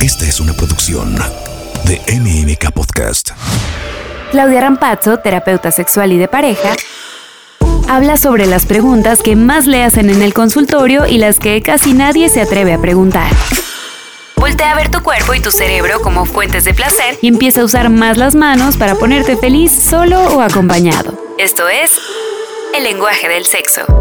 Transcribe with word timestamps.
Esta 0.00 0.24
es 0.24 0.40
una 0.40 0.54
producción 0.54 1.14
de 1.84 2.00
MMK 2.18 2.72
Podcast. 2.72 3.32
Claudia 4.30 4.62
Rampazzo, 4.62 5.18
terapeuta 5.18 5.70
sexual 5.70 6.12
y 6.12 6.16
de 6.16 6.26
pareja, 6.26 6.74
habla 7.86 8.16
sobre 8.16 8.46
las 8.46 8.64
preguntas 8.64 9.20
que 9.22 9.36
más 9.36 9.66
le 9.66 9.84
hacen 9.84 10.08
en 10.08 10.22
el 10.22 10.32
consultorio 10.32 11.04
y 11.04 11.18
las 11.18 11.38
que 11.38 11.60
casi 11.60 11.92
nadie 11.92 12.30
se 12.30 12.40
atreve 12.40 12.72
a 12.72 12.80
preguntar. 12.80 13.30
Voltea 14.36 14.72
a 14.72 14.74
ver 14.74 14.90
tu 14.90 15.02
cuerpo 15.02 15.34
y 15.34 15.40
tu 15.40 15.50
cerebro 15.50 16.00
como 16.00 16.24
fuentes 16.24 16.64
de 16.64 16.72
placer 16.72 17.18
y 17.20 17.28
empieza 17.28 17.60
a 17.60 17.64
usar 17.64 17.90
más 17.90 18.16
las 18.16 18.34
manos 18.34 18.78
para 18.78 18.94
ponerte 18.94 19.36
feliz 19.36 19.70
solo 19.70 20.18
o 20.18 20.40
acompañado. 20.40 21.12
Esto 21.36 21.68
es 21.68 21.92
el 22.74 22.84
lenguaje 22.84 23.28
del 23.28 23.44
sexo. 23.44 23.99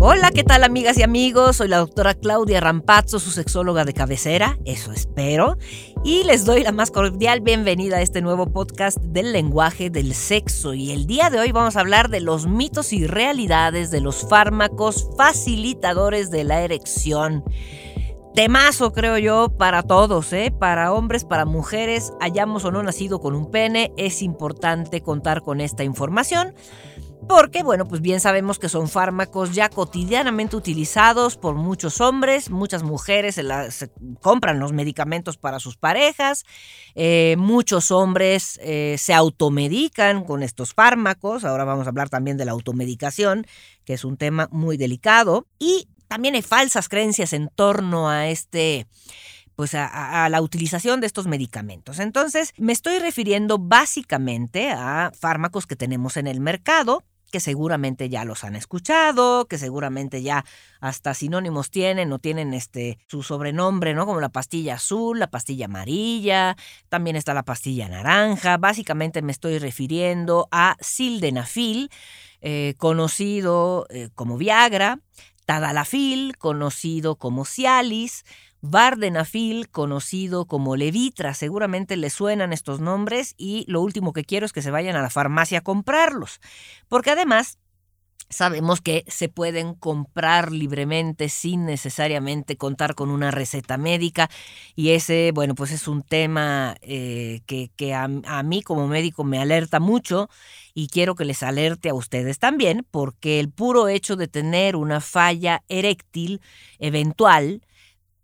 Hola, 0.00 0.30
¿qué 0.30 0.44
tal 0.44 0.62
amigas 0.62 0.96
y 0.96 1.02
amigos? 1.02 1.56
Soy 1.56 1.66
la 1.66 1.78
doctora 1.78 2.14
Claudia 2.14 2.60
Rampazzo, 2.60 3.18
su 3.18 3.32
sexóloga 3.32 3.84
de 3.84 3.94
cabecera, 3.94 4.56
eso 4.64 4.92
espero, 4.92 5.56
y 6.04 6.22
les 6.22 6.44
doy 6.44 6.62
la 6.62 6.70
más 6.70 6.92
cordial 6.92 7.40
bienvenida 7.40 7.96
a 7.96 8.02
este 8.02 8.22
nuevo 8.22 8.46
podcast 8.46 8.98
del 8.98 9.32
lenguaje 9.32 9.90
del 9.90 10.14
sexo. 10.14 10.72
Y 10.72 10.92
el 10.92 11.08
día 11.08 11.30
de 11.30 11.40
hoy 11.40 11.50
vamos 11.50 11.74
a 11.74 11.80
hablar 11.80 12.10
de 12.10 12.20
los 12.20 12.46
mitos 12.46 12.92
y 12.92 13.08
realidades 13.08 13.90
de 13.90 14.00
los 14.00 14.28
fármacos 14.28 15.10
facilitadores 15.16 16.30
de 16.30 16.44
la 16.44 16.62
erección. 16.62 17.42
Temazo, 18.36 18.92
creo 18.92 19.18
yo, 19.18 19.48
para 19.48 19.82
todos, 19.82 20.32
¿eh? 20.32 20.52
para 20.56 20.92
hombres, 20.92 21.24
para 21.24 21.44
mujeres, 21.44 22.12
hayamos 22.20 22.64
o 22.64 22.70
no 22.70 22.84
nacido 22.84 23.18
con 23.18 23.34
un 23.34 23.50
pene, 23.50 23.90
es 23.96 24.22
importante 24.22 25.00
contar 25.00 25.42
con 25.42 25.60
esta 25.60 25.82
información. 25.82 26.54
Porque, 27.26 27.62
bueno, 27.62 27.86
pues 27.86 28.00
bien 28.00 28.20
sabemos 28.20 28.58
que 28.58 28.68
son 28.68 28.88
fármacos 28.88 29.52
ya 29.52 29.68
cotidianamente 29.68 30.56
utilizados 30.56 31.36
por 31.36 31.54
muchos 31.56 32.00
hombres, 32.00 32.50
muchas 32.50 32.82
mujeres 32.82 33.34
se, 33.34 33.90
compran 34.20 34.60
los 34.60 34.72
medicamentos 34.72 35.36
para 35.36 35.58
sus 35.58 35.76
parejas, 35.76 36.44
eh, 36.94 37.36
muchos 37.38 37.90
hombres 37.90 38.60
eh, 38.62 38.96
se 38.98 39.14
automedican 39.14 40.24
con 40.24 40.42
estos 40.42 40.74
fármacos, 40.74 41.44
ahora 41.44 41.64
vamos 41.64 41.86
a 41.86 41.90
hablar 41.90 42.08
también 42.08 42.36
de 42.36 42.44
la 42.44 42.52
automedicación, 42.52 43.46
que 43.84 43.94
es 43.94 44.04
un 44.04 44.16
tema 44.16 44.48
muy 44.52 44.76
delicado, 44.76 45.46
y 45.58 45.88
también 46.08 46.34
hay 46.34 46.42
falsas 46.42 46.88
creencias 46.88 47.32
en 47.32 47.48
torno 47.48 48.08
a 48.08 48.28
este 48.28 48.86
pues 49.58 49.74
a, 49.74 50.28
la 50.28 50.40
utilización 50.40 51.00
de 51.00 51.08
estos 51.08 51.26
medicamentos. 51.26 51.98
Entonces, 51.98 52.54
me 52.58 52.72
estoy 52.72 53.00
refiriendo 53.00 53.58
básicamente 53.58 54.70
a 54.70 55.10
fármacos 55.18 55.66
que 55.66 55.74
tenemos 55.74 56.16
en 56.16 56.28
el 56.28 56.38
mercado, 56.38 57.02
que 57.32 57.40
seguramente 57.40 58.08
ya 58.08 58.24
los 58.24 58.44
han 58.44 58.54
escuchado, 58.54 59.46
que 59.48 59.58
seguramente 59.58 60.22
ya 60.22 60.44
hasta 60.78 61.12
sinónimos 61.12 61.72
tienen 61.72 62.12
o 62.12 62.20
tienen 62.20 62.54
este 62.54 63.00
su 63.08 63.24
sobrenombre, 63.24 63.94
¿no? 63.94 64.06
Como 64.06 64.20
la 64.20 64.28
pastilla 64.28 64.74
azul, 64.74 65.18
la 65.18 65.26
pastilla 65.26 65.64
amarilla, 65.64 66.56
también 66.88 67.16
está 67.16 67.34
la 67.34 67.42
pastilla 67.42 67.88
naranja. 67.88 68.58
Básicamente 68.58 69.22
me 69.22 69.32
estoy 69.32 69.58
refiriendo 69.58 70.46
a 70.52 70.76
sildenafil, 70.78 71.90
eh, 72.42 72.74
conocido 72.78 73.88
eh, 73.90 74.10
como 74.14 74.36
Viagra, 74.36 75.00
Tadalafil, 75.46 76.36
conocido 76.36 77.16
como 77.16 77.46
Cialis, 77.46 78.24
Vardenafil, 78.60 79.68
conocido 79.68 80.46
como 80.46 80.76
Levitra. 80.76 81.34
Seguramente 81.34 81.96
le 81.96 82.10
suenan 82.10 82.52
estos 82.52 82.80
nombres 82.80 83.34
y 83.36 83.64
lo 83.68 83.80
último 83.80 84.12
que 84.12 84.24
quiero 84.24 84.46
es 84.46 84.52
que 84.52 84.62
se 84.62 84.70
vayan 84.70 84.96
a 84.96 85.02
la 85.02 85.10
farmacia 85.10 85.58
a 85.58 85.62
comprarlos. 85.62 86.40
Porque 86.88 87.10
además 87.10 87.58
Sabemos 88.30 88.82
que 88.82 89.04
se 89.06 89.30
pueden 89.30 89.72
comprar 89.72 90.52
libremente 90.52 91.30
sin 91.30 91.64
necesariamente 91.64 92.58
contar 92.58 92.94
con 92.94 93.08
una 93.08 93.30
receta 93.30 93.78
médica 93.78 94.28
y 94.76 94.90
ese, 94.90 95.32
bueno, 95.32 95.54
pues 95.54 95.70
es 95.70 95.88
un 95.88 96.02
tema 96.02 96.76
eh, 96.82 97.40
que, 97.46 97.70
que 97.74 97.94
a, 97.94 98.06
a, 98.26 98.42
mí 98.42 98.60
como 98.60 98.86
médico 98.86 99.24
me 99.24 99.38
alerta 99.40 99.80
mucho 99.80 100.28
y 100.74 100.88
quiero 100.88 101.14
que 101.14 101.24
les 101.24 101.42
alerte 101.42 101.88
a 101.88 101.94
ustedes 101.94 102.38
también 102.38 102.86
porque 102.90 103.40
el 103.40 103.48
puro 103.48 103.88
hecho 103.88 104.14
de 104.14 104.28
tener 104.28 104.76
una 104.76 105.00
falla 105.00 105.64
eréctil 105.68 106.42
eventual 106.78 107.62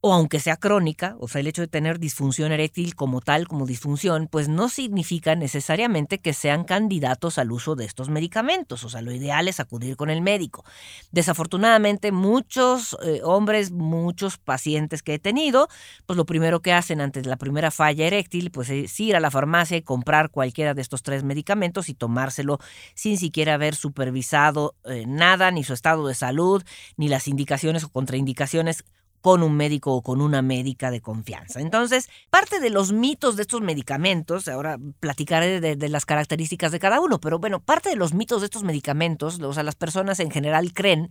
o 0.07 0.13
aunque 0.13 0.39
sea 0.39 0.59
crónica, 0.59 1.17
o 1.19 1.29
sea, 1.29 1.41
el 1.41 1.47
hecho 1.47 1.63
de 1.63 1.67
tener 1.67 1.99
disfunción 1.99 2.53
eréctil 2.53 2.95
como 2.95 3.23
tal, 3.23 3.49
como 3.49 3.65
disfunción, 3.65 4.29
pues 4.31 4.51
no 4.51 4.69
significa 4.69 5.35
necesariamente 5.35 6.19
que 6.19 6.35
sean 6.35 6.65
candidatos 6.65 7.39
al 7.39 7.51
uso 7.51 7.75
de 7.75 7.87
estos 7.87 8.11
medicamentos. 8.11 8.85
O 8.85 8.91
sea, 8.91 9.01
lo 9.01 9.13
ideal 9.13 9.49
es 9.49 9.61
acudir 9.61 9.97
con 9.97 10.11
el 10.11 10.21
médico. 10.21 10.63
Desafortunadamente, 11.11 12.13
muchos 12.13 12.99
eh, 13.03 13.23
hombres, 13.25 13.71
muchos 13.71 14.37
pacientes 14.37 15.03
que 15.03 15.15
he 15.15 15.19
tenido, 15.19 15.69
pues 16.05 16.19
lo 16.19 16.27
primero 16.27 16.61
que 16.61 16.75
hacen 16.75 17.01
antes 17.01 17.23
de 17.23 17.31
la 17.31 17.39
primera 17.39 17.71
falla 17.71 18.07
eréctil, 18.07 18.51
pues 18.51 18.69
es 18.69 19.01
ir 19.01 19.17
a 19.17 19.21
la 19.21 19.31
farmacia 19.31 19.79
y 19.79 19.83
comprar 19.83 20.29
cualquiera 20.29 20.75
de 20.75 20.83
estos 20.83 21.03
tres 21.03 21.25
medicamentos 21.25 21.89
y 21.89 21.95
tomárselo 21.95 22.59
sin 22.95 23.17
siquiera 23.17 23.55
haber 23.55 23.75
supervisado 23.75 24.75
eh, 24.85 25.05
nada, 25.07 25.51
ni 25.51 25.65
su 25.65 25.73
estado 25.73 26.07
de 26.07 26.15
salud, 26.15 26.63
ni 26.99 27.09
las 27.09 27.27
indicaciones 27.27 27.85
o 27.85 27.89
contraindicaciones 27.89 28.85
con 29.25 29.43
un 29.43 29.57
médico 29.57 29.95
o 29.95 30.03
con 30.03 30.21
una 30.21 30.43
médica 30.43 30.91
de 30.91 31.01
confianza. 31.01 31.59
Entonces, 31.59 32.11
parte 32.29 32.61
de 32.61 32.69
los 32.69 32.93
mitos 32.93 33.37
de 33.37 33.43
estos 33.43 33.63
medicamentos, 33.63 34.49
ahora 34.49 34.77
platicaré 35.01 35.63
de, 35.63 35.89
las 35.89 36.05
características 36.05 36.73
de 36.73 36.79
cada 36.79 37.01
uno, 37.01 37.23
pero 37.23 37.39
bueno, 37.39 37.61
parte 37.61 37.89
de 37.89 37.97
los 37.97 38.13
mitos 38.13 38.43
de 38.43 38.49
estos 38.49 38.65
medicamentos, 38.65 39.41
o 39.41 39.55
sea, 39.55 39.63
las 39.63 39.77
personas 39.77 40.21
en 40.21 40.31
general 40.31 40.75
creen 40.75 41.09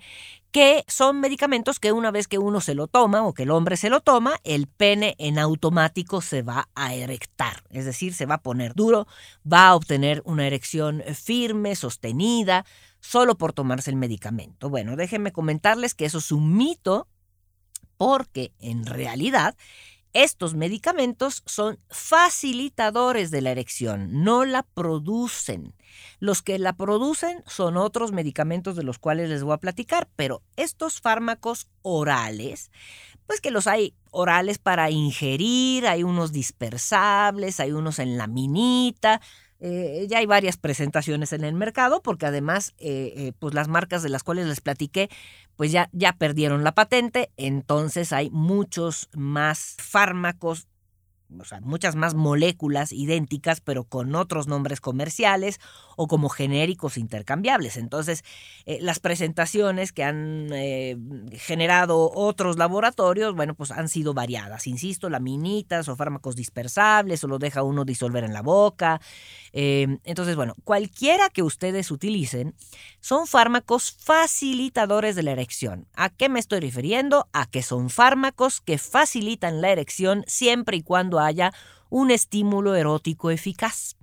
que 0.52 0.86
son 0.88 1.22
medicamentos 1.22 1.80
que 1.80 1.92
una 1.92 2.12
vez 2.12 2.28
que 2.28 2.38
uno 2.38 2.62
se 2.62 2.76
lo 2.76 2.86
toma 2.86 3.24
o 3.24 3.34
que 3.34 3.44
el 3.44 3.50
hombre 3.50 3.78
se 3.78 3.90
lo 3.90 4.02
toma, 4.02 4.36
el 4.44 4.68
pene 4.68 5.16
en 5.18 5.40
automático 5.40 6.22
se 6.22 6.44
va 6.44 6.70
a 6.76 6.94
erectar, 6.94 7.64
es 7.72 7.86
decir, 7.86 8.14
se 8.14 8.28
va 8.28 8.36
a 8.36 8.42
poner 8.44 8.76
duro, 8.76 9.08
va 9.52 9.70
a 9.70 9.76
obtener 9.76 10.22
una 10.24 10.46
erección 10.46 11.02
firme, 11.16 11.76
sostenida, 11.76 12.64
solo 13.00 13.40
por 13.40 13.54
tomarse 13.54 13.90
el 13.90 13.98
medicamento. 13.98 14.70
Bueno, 14.70 14.96
déjenme 14.96 15.32
comentarles 15.32 15.96
que 15.96 16.06
eso 16.06 16.20
es 16.20 16.32
un 16.32 16.56
mito 16.56 17.08
porque 18.04 18.52
en 18.60 18.86
realidad 18.86 19.56
estos 20.12 20.56
medicamentos 20.56 21.42
son 21.46 21.80
facilitadores 21.88 23.32
de 23.32 23.40
la 23.40 23.52
erección, 23.52 24.26
no 24.26 24.44
la 24.44 24.64
producen. 24.64 25.74
Los 26.20 26.42
que 26.42 26.60
la 26.60 26.74
producen 26.74 27.46
son 27.48 27.78
otros 27.78 28.12
medicamentos 28.12 28.76
de 28.76 28.84
los 28.84 29.00
cuales 29.00 29.30
les 29.30 29.42
voy 29.42 29.54
a 29.54 29.60
platicar, 29.60 30.10
pero 30.18 30.42
estos 30.58 31.00
fármacos 31.00 31.70
orales, 31.82 32.72
pues 33.26 33.40
que 33.40 33.52
los 33.52 33.68
hay 33.68 33.96
orales 34.12 34.58
para 34.58 34.92
ingerir, 34.92 35.88
hay 35.88 36.04
unos 36.04 36.34
dispersables, 36.34 37.62
hay 37.62 37.72
unos 37.72 38.00
en 38.00 38.18
laminita, 38.18 39.22
eh, 39.60 40.06
ya 40.10 40.18
hay 40.18 40.26
varias 40.26 40.58
presentaciones 40.58 41.32
en 41.32 41.44
el 41.44 41.54
mercado 41.54 42.02
porque 42.02 42.26
además 42.26 42.74
eh, 42.80 43.14
eh, 43.16 43.34
pues 43.40 43.54
las 43.54 43.68
marcas 43.68 44.04
de 44.04 44.10
las 44.10 44.24
cuales 44.24 44.46
les 44.48 44.62
platiqué 44.62 45.10
pues 45.56 45.72
ya, 45.72 45.90
ya 45.94 46.14
perdieron 46.14 46.64
la 46.64 46.74
patente, 46.74 47.32
entonces 47.38 48.12
hay 48.12 48.30
muchos 48.32 49.10
más 49.14 49.78
fármacos 49.80 50.68
o 51.40 51.46
sea, 51.46 51.62
muchas 51.62 51.96
más 51.96 52.14
moléculas 52.14 52.92
idénticas, 52.92 53.60
pero 53.60 53.86
con 53.86 54.14
otros 54.14 54.48
nombres 54.48 54.80
comerciales 54.80 55.60
o 55.96 56.08
como 56.08 56.30
genéricos 56.30 56.96
intercambiables. 56.96 57.78
Entonces, 57.78 58.24
las 58.66 59.00
presentaciones 59.00 59.94
que 59.94 60.04
han 60.04 60.50
generado 61.32 62.12
otros 62.14 62.60
laboratorios, 62.60 63.34
bueno, 63.34 63.56
pues 63.56 63.72
han 63.72 63.90
sido 63.90 64.14
variadas. 64.14 64.68
Insisto, 64.68 65.10
laminitas 65.10 65.88
o 65.88 65.96
fármacos 65.96 66.36
dispersables 66.36 67.24
o 67.24 67.28
lo 67.28 67.40
deja 67.40 67.64
uno 67.64 67.84
disolver 67.84 68.24
en 68.24 68.34
la 68.34 68.44
boca. 68.44 69.02
Eh, 69.54 70.00
entonces, 70.04 70.36
bueno, 70.36 70.56
cualquiera 70.64 71.30
que 71.30 71.44
ustedes 71.44 71.92
utilicen 71.92 72.56
son 73.00 73.28
fármacos 73.28 73.92
facilitadores 73.92 75.16
de 75.16 75.24
la 75.24 75.32
erección. 75.32 75.88
¿A 75.96 76.10
qué 76.10 76.28
me 76.28 76.40
estoy 76.40 76.60
refiriendo? 76.60 77.28
A 77.34 77.46
que 77.46 77.62
son 77.62 77.92
fármacos 77.92 78.62
que 78.62 78.80
facilitan 78.80 79.62
la 79.62 79.70
erección 79.70 80.24
siempre 80.28 80.78
y 80.78 80.82
cuando 80.82 81.20
haya 81.20 81.54
un 81.94 82.10
estímulo 82.10 82.74
erótico 82.74 83.30
eficaz. 83.30 83.96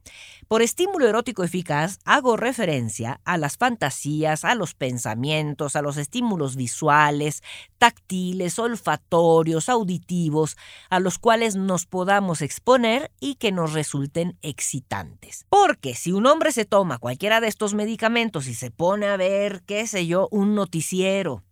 Por 0.47 0.63
estímulo 0.63 1.09
erótico 1.09 1.43
eficaz 1.43 1.99
hago 2.05 2.37
referencia 2.37 3.21
a 3.25 3.37
las 3.37 3.57
fantasías, 3.57 4.45
a 4.45 4.55
los 4.55 4.75
pensamientos, 4.75 5.75
a 5.75 5.83
los 5.83 5.97
estímulos 5.97 6.55
visuales, 6.55 7.43
táctiles, 7.79 8.61
olfatorios, 8.61 9.69
auditivos, 9.69 10.57
a 10.89 11.01
los 11.01 11.19
cuales 11.19 11.57
nos 11.57 11.87
podamos 11.87 12.43
exponer 12.43 13.11
y 13.19 13.35
que 13.35 13.51
nos 13.51 13.73
resulten 13.73 14.39
excitantes. 14.41 15.45
Porque 15.49 15.97
si 15.97 16.13
un 16.13 16.27
hombre 16.27 16.53
se 16.53 16.65
toma 16.65 16.99
cualquiera 16.99 17.41
de 17.41 17.49
estos 17.49 17.75
medicamentos 17.75 18.47
y 18.47 18.55
se 18.55 18.71
pone 18.71 19.07
a 19.07 19.17
ver, 19.17 19.63
qué 19.67 19.89
sé 19.89 20.07
yo, 20.07 20.29
un 20.31 20.55
noticiero, 20.55 21.43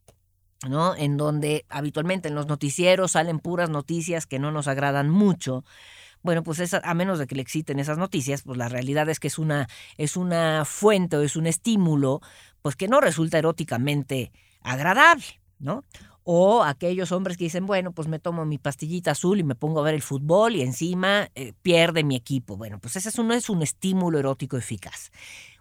¿no? 0.69 0.94
En 0.94 1.17
donde 1.17 1.67
habitualmente 1.69 2.29
en 2.29 2.37
los 2.37 2.46
noticieros 2.46 3.12
salen 3.12 3.40
puras 3.40 3.70
noticias 3.70 4.26
que 4.26 4.38
no 4.38 4.52
nos 4.52 4.69
agradan 4.69 5.11
mucho. 5.11 5.64
Bueno, 6.22 6.42
pues 6.42 6.74
a 6.74 6.94
menos 6.94 7.18
de 7.18 7.26
que 7.26 7.34
le 7.34 7.42
exciten 7.42 7.78
esas 7.78 7.98
noticias, 7.98 8.42
pues 8.42 8.58
la 8.58 8.68
realidad 8.68 9.08
es 9.08 9.20
que 9.20 9.28
es 9.28 9.38
una, 9.38 9.68
es 9.96 10.16
una 10.16 10.64
fuente 10.64 11.16
o 11.16 11.22
es 11.22 11.36
un 11.36 11.46
estímulo, 11.46 12.20
pues 12.62 12.76
que 12.76 12.88
no 12.88 13.00
resulta 13.00 13.38
eróticamente 13.38 14.32
agradable, 14.62 15.24
¿no? 15.58 15.84
O 16.24 16.62
aquellos 16.62 17.12
hombres 17.12 17.38
que 17.38 17.44
dicen, 17.44 17.64
bueno, 17.64 17.92
pues 17.92 18.06
me 18.06 18.18
tomo 18.18 18.44
mi 18.44 18.58
pastillita 18.58 19.12
azul 19.12 19.40
y 19.40 19.44
me 19.44 19.54
pongo 19.54 19.80
a 19.80 19.84
ver 19.84 19.94
el 19.94 20.02
fútbol 20.02 20.56
y 20.56 20.62
encima 20.62 21.30
eh, 21.34 21.54
pierde 21.62 22.04
mi 22.04 22.16
equipo. 22.16 22.56
Bueno, 22.56 22.78
pues 22.78 22.96
ese 22.96 23.22
no 23.22 23.32
es 23.32 23.48
un 23.48 23.62
estímulo 23.62 24.18
erótico 24.18 24.58
eficaz. 24.58 25.10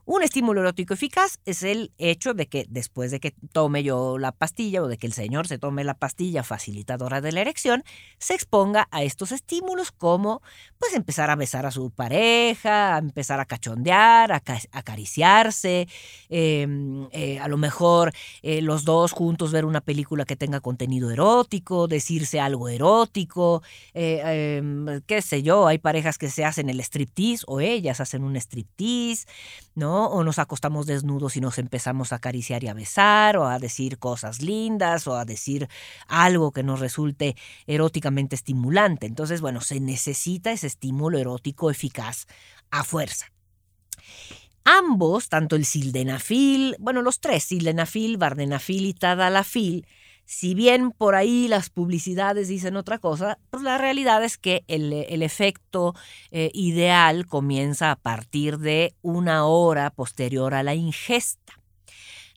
Un 0.10 0.24
estímulo 0.24 0.62
erótico 0.62 0.94
eficaz 0.94 1.38
es 1.44 1.64
el 1.64 1.92
hecho 1.98 2.34
de 2.34 2.48
que 2.48 2.66
después 2.70 3.12
de 3.12 3.20
que 3.20 3.36
tome 3.52 3.84
yo 3.84 4.18
la 4.18 4.32
pastilla 4.32 4.82
o 4.82 4.88
de 4.88 4.98
que 4.98 5.06
el 5.06 5.12
señor 5.12 5.50
se 5.50 5.58
tome 5.58 5.84
la 5.84 5.96
pastilla 5.96 6.44
facilitadora 6.44 7.20
de 7.20 7.34
la 7.34 7.42
erección, 7.42 7.84
se 8.18 8.34
exponga 8.34 8.88
a 8.92 9.04
estos 9.04 9.34
estímulos 9.34 9.92
como 9.92 10.42
pues 10.80 10.94
empezar 10.94 11.30
a 11.30 11.36
besar 11.36 11.66
a 11.66 11.72
su 11.72 11.92
pareja, 11.92 12.96
a 12.96 13.00
empezar 13.00 13.42
a 13.42 13.46
cachondear, 13.46 14.32
a 14.32 14.42
acariciarse, 14.72 15.90
em, 16.30 17.10
eh, 17.12 17.40
a 17.40 17.50
lo 17.50 17.58
mejor 17.58 18.14
eh, 18.44 18.62
los 18.62 18.86
dos 18.86 19.12
juntos 19.12 19.52
ver 19.52 19.66
una 19.66 19.82
película 19.82 20.24
que 20.24 20.38
tenga 20.38 20.62
contenido 20.62 21.12
erótico, 21.12 21.90
decirse 21.90 22.40
algo 22.40 22.70
erótico, 22.70 23.62
eh, 23.94 24.22
em, 24.58 25.02
qué 25.06 25.22
sé 25.22 25.44
yo, 25.44 25.68
hay 25.68 25.80
parejas 25.80 26.18
que 26.18 26.30
se 26.30 26.46
hacen 26.46 26.70
el 26.70 26.80
striptease 26.80 27.44
o 27.46 27.60
ellas 27.60 28.00
hacen 28.00 28.24
un 28.24 28.38
striptease, 28.38 29.26
¿no? 29.76 29.97
O 30.06 30.24
nos 30.24 30.40
acostamos 30.40 30.86
desnudos 30.86 31.38
y 31.38 31.42
nos 31.42 31.58
empezamos 31.58 32.12
a 32.12 32.18
acariciar 32.18 32.64
y 32.64 32.68
a 32.68 32.74
besar, 32.74 33.38
o 33.38 33.48
a 33.48 33.58
decir 33.58 33.98
cosas 33.98 34.42
lindas, 34.42 35.08
o 35.08 35.16
a 35.16 35.26
decir 35.26 35.68
algo 36.08 36.52
que 36.52 36.64
nos 36.64 36.80
resulte 36.80 37.36
eróticamente 37.66 38.36
estimulante. 38.36 39.08
Entonces, 39.08 39.42
bueno, 39.42 39.62
se 39.62 39.80
necesita 39.80 40.52
ese 40.52 40.68
estímulo 40.68 41.18
erótico 41.18 41.72
eficaz 41.72 42.28
a 42.70 42.84
fuerza. 42.84 43.28
Ambos, 44.64 45.30
tanto 45.30 45.56
el 45.56 45.66
sildenafil, 45.66 46.76
bueno, 46.80 47.02
los 47.02 47.20
tres, 47.20 47.44
sildenafil, 47.46 48.18
vardenafil 48.18 48.86
y 48.86 48.94
tadalafil, 48.94 49.88
si 50.28 50.54
bien 50.54 50.92
por 50.92 51.16
ahí 51.16 51.48
las 51.48 51.70
publicidades 51.70 52.50
dicen 52.50 52.76
otra 52.76 53.00
cosa, 53.00 53.40
pues 53.50 53.64
la 53.64 53.78
realidad 53.78 54.22
es 54.26 54.38
que 54.38 54.66
el, 54.68 54.92
efecto 55.24 55.96
eh, 56.32 56.52
ideal 56.54 57.26
comienza 57.26 57.92
a 57.92 57.96
partir 57.96 58.58
de 58.58 58.94
una 59.02 59.46
hora 59.46 59.90
posterior 59.90 60.54
a 60.54 60.64
la 60.64 60.76
ingesta. 60.76 61.54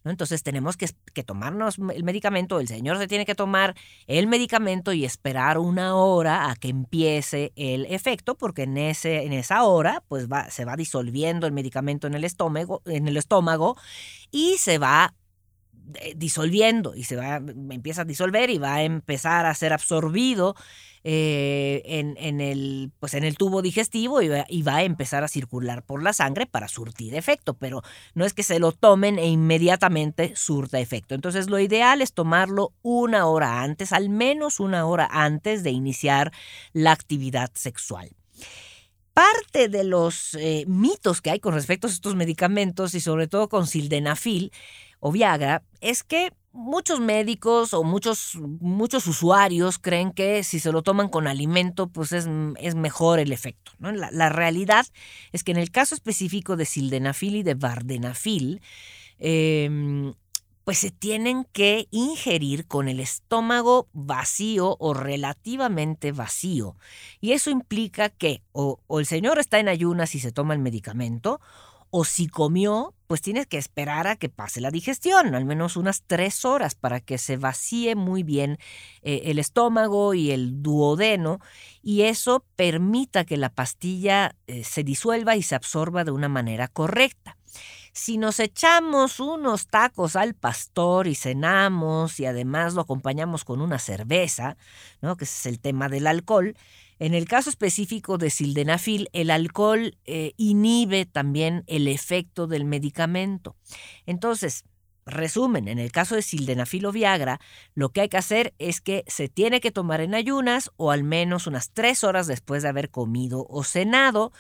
¿no? 0.05 0.13
Entonces 0.13 0.45
tenemos 0.45 0.77
que, 0.77 0.87
tomarnos 1.25 1.79
el 1.93 2.05
medicamento, 2.05 2.61
el 2.61 2.69
señor 2.69 2.97
se 2.99 3.09
tiene 3.09 3.27
que 3.27 3.35
tomar 3.35 3.75
el 4.07 4.29
medicamento 4.29 4.93
y 4.93 5.05
esperar 5.05 5.59
una 5.59 5.97
hora 5.97 6.49
a 6.49 6.55
que 6.55 6.69
empiece 6.69 7.53
el 7.57 7.87
efecto, 7.87 8.37
porque 8.37 8.63
en, 8.63 8.79
ese, 8.79 9.25
en 9.25 9.33
esa 9.33 9.65
hora 9.65 10.05
pues 10.07 10.29
va, 10.29 10.49
se 10.49 10.65
va 10.65 10.77
disolviendo 10.77 11.49
el 11.49 11.53
medicamento 11.53 12.07
en 12.07 12.15
el 12.15 12.23
estómago, 12.23 12.83
en 12.87 13.09
el 13.09 13.17
estómago 13.17 13.77
y 14.31 14.59
se 14.59 14.79
va 14.79 15.13
eh, 15.13 15.20
disolviendo 16.17 16.95
y 16.95 17.05
se 17.05 17.17
va, 17.17 17.37
empieza 17.71 18.03
a 18.03 18.05
disolver 18.05 18.51
y 18.51 18.59
va 18.59 18.77
a 18.77 18.83
empezar 18.83 19.47
a 19.47 19.55
ser 19.55 19.73
absorbido 19.73 20.55
eh, 21.03 21.81
en, 21.87 22.41
el, 22.43 22.93
pues 23.01 23.15
en 23.15 23.25
el 23.25 23.39
tubo 23.39 23.63
digestivo 23.63 24.21
y 24.21 24.29
va, 24.29 24.75
a 24.77 24.83
empezar 24.83 25.25
a 25.25 25.29
circular 25.29 25.83
por 25.83 26.03
la 26.03 26.13
sangre 26.13 26.45
para 26.45 26.69
surtir 26.69 27.15
efecto, 27.15 27.55
pero 27.55 27.81
no 28.15 28.27
es 28.27 28.35
que 28.35 28.43
se 28.43 28.59
lo 28.59 28.73
tomen 28.73 29.19
e 29.19 29.27
inmediatamente 29.27 30.37
surta 30.37 30.79
efecto. 30.79 31.15
Entonces 31.15 31.49
lo 31.49 31.59
ideal 31.59 32.03
es 32.03 32.13
tomarlo 32.13 32.75
una 32.83 33.27
hora 33.27 33.63
antes, 33.63 33.93
al 33.93 34.11
menos 34.11 34.61
una 34.61 34.85
hora 34.85 35.09
antes 35.11 35.63
de 35.63 35.71
iniciar 35.71 36.33
la 36.75 36.93
actividad 36.93 37.51
sexual 37.55 38.11
parte 39.13 39.69
de 39.69 39.85
los 39.85 40.35
eh, 40.35 40.65
mitos 40.69 41.21
que 41.21 41.31
hay 41.31 41.41
con 41.41 41.53
respecto 41.53 41.89
a 41.89 41.91
estos 41.91 42.15
medicamentos 42.15 42.95
y 42.95 43.01
sobre 43.01 43.27
todo 43.27 43.49
con 43.49 43.67
sildenafil 43.67 44.53
o 45.01 45.11
Viagra 45.11 45.63
es 45.81 46.03
que 46.03 46.33
muchos 46.53 47.01
médicos 47.01 47.75
o 47.75 47.83
muchos, 47.83 48.37
muchos 48.61 49.07
usuarios 49.07 49.79
creen 49.79 50.13
que 50.13 50.43
si 50.43 50.61
se 50.61 50.73
lo 50.73 50.83
toman 50.83 51.09
con 51.09 51.27
alimento, 51.27 51.89
pues 51.89 52.13
es, 52.13 52.29
es 52.59 52.75
mejor 52.75 53.19
el 53.19 53.33
efecto. 53.33 53.73
¿no? 53.79 53.93
La, 53.93 54.29
realidad 54.29 54.87
es 55.33 55.45
que 55.45 55.53
en 55.53 55.59
el 55.59 55.71
caso 55.71 55.95
específico 55.95 56.57
de 56.57 56.65
sildenafil 56.65 57.37
y 57.37 57.43
de 57.43 57.55
vardenafil, 57.55 58.61
em, 59.19 60.15
pues 60.65 60.79
se 60.79 60.91
tienen 60.91 61.47
que 61.53 61.89
ingerir 61.91 62.67
con 62.67 62.89
el 62.89 63.01
estómago 63.01 63.89
vacío 63.93 64.77
o 64.79 64.95
relativamente 64.95 66.13
vacío. 66.13 66.77
Y 67.21 67.33
eso 67.33 67.51
implica 67.51 68.09
que 68.09 68.43
o, 68.53 68.81
o 68.87 69.01
el 69.01 69.07
señor 69.07 69.39
está 69.39 69.59
en 69.59 69.69
ayunas 69.69 70.15
y 70.15 70.21
se 70.21 70.33
toma 70.33 70.55
el 70.55 70.61
medicamento, 70.61 71.41
o 71.91 72.05
si 72.05 72.29
comió, 72.29 72.95
pues 73.11 73.23
tienes 73.23 73.49
que 73.49 73.59
esperar 73.59 74.07
a 74.07 74.15
que 74.15 74.29
pase 74.29 74.61
la 74.61 74.71
digestión, 74.71 75.35
al 75.35 75.45
menos 75.45 75.77
unas 75.77 76.05
tres 76.07 76.45
horas 76.45 76.77
para 76.77 77.01
que 77.01 77.19
se 77.19 77.37
vacíe 77.39 77.97
muy 77.97 78.23
bien 78.23 78.57
eh, 79.03 79.23
el 79.25 79.41
estómago 79.41 80.15
y 80.15 80.31
el 80.31 80.63
duodeno 80.63 81.41
y 81.83 82.03
eso 82.03 82.45
permita 82.55 83.25
que 83.25 83.37
la 83.37 83.49
pastilla 83.49 84.37
eh, 84.47 84.63
se 84.63 84.85
disuelva 84.85 85.35
y 85.35 85.43
se 85.43 85.57
absorba 85.57 86.05
de 86.05 86.13
una 86.13 86.29
manera 86.29 86.69
correcta. 86.69 87.37
Si 87.93 88.17
nos 88.17 88.39
echamos 88.39 89.19
unos 89.19 89.67
tacos 89.67 90.15
al 90.15 90.35
pastor 90.35 91.09
y 91.09 91.17
cenamos 91.17 92.21
y 92.21 92.27
además 92.27 92.75
lo 92.75 92.83
acompañamos 92.83 93.43
con 93.45 93.61
una 93.61 93.81
cerveza, 93.81 94.57
¿no? 95.03 95.17
que 95.17 95.25
ese 95.25 95.35
es 95.35 95.47
el 95.47 95.59
tema 95.59 95.89
del 95.89 96.07
alcohol, 96.07 96.55
en 97.01 97.15
el 97.15 97.27
caso 97.27 97.51
específico 97.51 98.19
de 98.19 98.31
sildenafil, 98.31 99.09
el 99.13 99.31
alcohol 99.31 99.97
eh, 100.05 100.35
inhibe 100.37 101.07
también 101.07 101.65
el 101.67 101.89
efecto 101.89 102.47
del 102.47 102.65
medicamento. 102.67 103.57
Entonces, 104.05 104.65
Resumen, 105.07 105.67
en 105.67 105.79
el 105.79 105.93
caso 105.93 106.15
de 106.15 106.23
sildenafil 106.23 106.85
o 106.85 106.93
Viagra, 106.93 107.41
lo 107.75 107.89
que 107.89 108.03
hay 108.03 108.09
que 108.11 108.19
hacer 108.19 108.55
es 108.59 108.83
que 108.83 109.03
se 109.07 109.29
tiene 109.29 109.61
que 109.61 109.71
tomar 109.71 110.03
en 110.03 110.15
ayunas 110.15 110.71
o 110.77 110.91
al 110.91 111.03
menos 111.03 111.47
unas 111.47 111.73
tres 111.73 112.05
horas 112.05 112.27
después 112.27 112.63
de 112.63 112.69
haber 112.69 112.91
comido 112.91 113.47
o 113.49 113.65
cenado. 113.65 114.33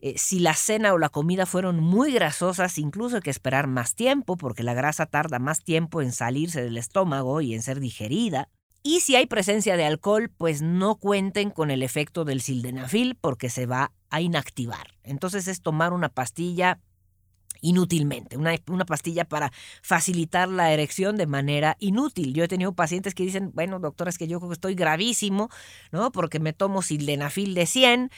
Eh, 0.00 0.14
si 0.18 0.40
la 0.40 0.54
cena 0.54 0.92
o 0.94 0.98
la 0.98 1.10
comida 1.10 1.46
fueron 1.46 1.78
muy 1.78 2.12
grasosas, 2.12 2.76
incluso 2.78 3.16
hay 3.16 3.22
que 3.22 3.30
esperar 3.30 3.68
más 3.68 3.94
tiempo 3.94 4.36
porque 4.36 4.64
la 4.64 4.74
grasa 4.74 5.06
tarda 5.06 5.38
más 5.38 5.62
tiempo 5.62 6.02
en 6.02 6.10
salirse 6.10 6.60
del 6.62 6.76
estómago 6.76 7.40
y 7.40 7.54
en 7.54 7.62
ser 7.62 7.78
digerida. 7.78 8.48
Y 8.82 9.00
si 9.00 9.14
hay 9.16 9.26
presencia 9.26 9.76
de 9.76 9.84
alcohol, 9.84 10.30
pues 10.36 10.62
no 10.62 10.96
cuenten 10.96 11.50
con 11.50 11.70
el 11.70 11.82
efecto 11.82 12.24
del 12.24 12.40
sildenafil 12.40 13.14
porque 13.14 13.50
se 13.50 13.66
va 13.66 13.92
a 14.08 14.20
inactivar. 14.20 14.94
Entonces 15.02 15.48
es 15.48 15.60
tomar 15.60 15.92
una 15.92 16.08
pastilla 16.08 16.80
inútilmente, 17.62 18.38
una, 18.38 18.54
una, 18.68 18.86
pastilla 18.86 19.26
para 19.26 19.52
facilitar 19.82 20.48
la 20.48 20.72
erección 20.72 21.18
de 21.18 21.26
manera 21.26 21.76
inútil. 21.78 22.32
Yo 22.32 22.44
he 22.44 22.48
tenido 22.48 22.72
pacientes 22.72 23.14
que 23.14 23.22
dicen, 23.22 23.50
bueno, 23.52 23.78
doctora, 23.78 24.08
es 24.08 24.16
que 24.16 24.26
yo 24.26 24.38
creo 24.38 24.48
que 24.48 24.54
estoy 24.54 24.74
gravísimo, 24.74 25.50
¿no? 25.92 26.10
Porque 26.10 26.40
me 26.40 26.54
tomo 26.54 26.80
sildenafil 26.80 27.54
de 27.54 27.66
100 27.66 28.10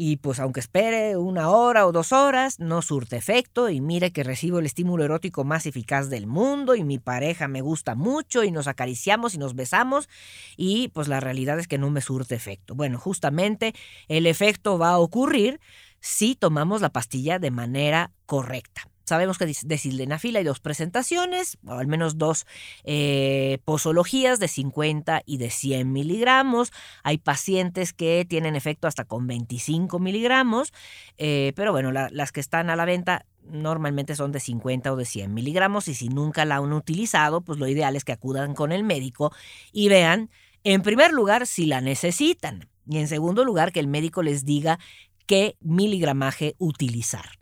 y 0.00 0.18
pues 0.18 0.38
aunque 0.38 0.60
espere 0.60 1.16
una 1.16 1.50
hora 1.50 1.84
o 1.84 1.90
dos 1.90 2.12
horas, 2.12 2.60
no 2.60 2.82
surte 2.82 3.16
efecto 3.16 3.68
y 3.68 3.80
mire 3.80 4.12
que 4.12 4.22
recibo 4.22 4.60
el 4.60 4.66
estímulo 4.66 5.04
erótico 5.04 5.42
más 5.42 5.66
eficaz 5.66 6.08
del 6.08 6.28
mundo 6.28 6.76
y 6.76 6.84
mi 6.84 7.00
pareja 7.00 7.48
me 7.48 7.62
gusta 7.62 7.96
mucho 7.96 8.44
y 8.44 8.52
nos 8.52 8.68
acariciamos 8.68 9.34
y 9.34 9.38
nos 9.38 9.56
besamos 9.56 10.08
y 10.56 10.88
pues 10.90 11.08
la 11.08 11.18
realidad 11.18 11.58
es 11.58 11.66
que 11.66 11.78
no 11.78 11.90
me 11.90 12.00
surte 12.00 12.36
efecto. 12.36 12.76
Bueno, 12.76 12.96
justamente 13.00 13.74
el 14.06 14.28
efecto 14.28 14.78
va 14.78 14.90
a 14.90 14.98
ocurrir 14.98 15.58
si 15.98 16.36
tomamos 16.36 16.80
la 16.80 16.90
pastilla 16.90 17.40
de 17.40 17.50
manera 17.50 18.12
correcta. 18.24 18.88
Sabemos 19.08 19.38
que 19.38 19.46
de 19.46 19.78
sildenafil 19.78 20.36
hay 20.36 20.44
dos 20.44 20.60
presentaciones, 20.60 21.56
o 21.66 21.72
al 21.72 21.86
menos 21.86 22.18
dos 22.18 22.46
eh, 22.84 23.58
posologías 23.64 24.38
de 24.38 24.48
50 24.48 25.22
y 25.24 25.38
de 25.38 25.48
100 25.50 25.90
miligramos. 25.90 26.72
Hay 27.02 27.16
pacientes 27.16 27.94
que 27.94 28.26
tienen 28.28 28.54
efecto 28.54 28.86
hasta 28.86 29.04
con 29.04 29.26
25 29.26 29.98
miligramos, 29.98 30.74
eh, 31.16 31.52
pero 31.56 31.72
bueno, 31.72 31.90
las 31.90 32.32
que 32.32 32.40
están 32.40 32.68
a 32.68 32.76
la 32.76 32.84
venta 32.84 33.24
normalmente 33.50 34.14
son 34.14 34.30
de 34.30 34.40
50 34.40 34.92
o 34.92 34.96
de 34.96 35.06
100 35.06 35.32
miligramos 35.32 35.88
y 35.88 35.94
si 35.94 36.10
nunca 36.10 36.44
la 36.44 36.56
han 36.56 36.72
utilizado, 36.74 37.40
pues 37.40 37.58
lo 37.58 37.66
ideal 37.66 37.96
es 37.96 38.04
que 38.04 38.12
acudan 38.12 38.54
con 38.54 38.72
el 38.72 38.84
médico 38.84 39.32
y 39.72 39.88
vean, 39.88 40.28
en 40.64 40.82
primer 40.82 41.12
lugar, 41.12 41.46
si 41.46 41.64
la 41.64 41.80
necesitan 41.80 42.68
y 42.86 42.98
en 42.98 43.08
segundo 43.08 43.42
lugar, 43.44 43.72
que 43.72 43.80
el 43.80 43.86
médico 43.86 44.22
les 44.22 44.44
diga 44.44 44.78
qué 45.26 45.56
miligramaje 45.60 46.56
utilizar. 46.58 47.38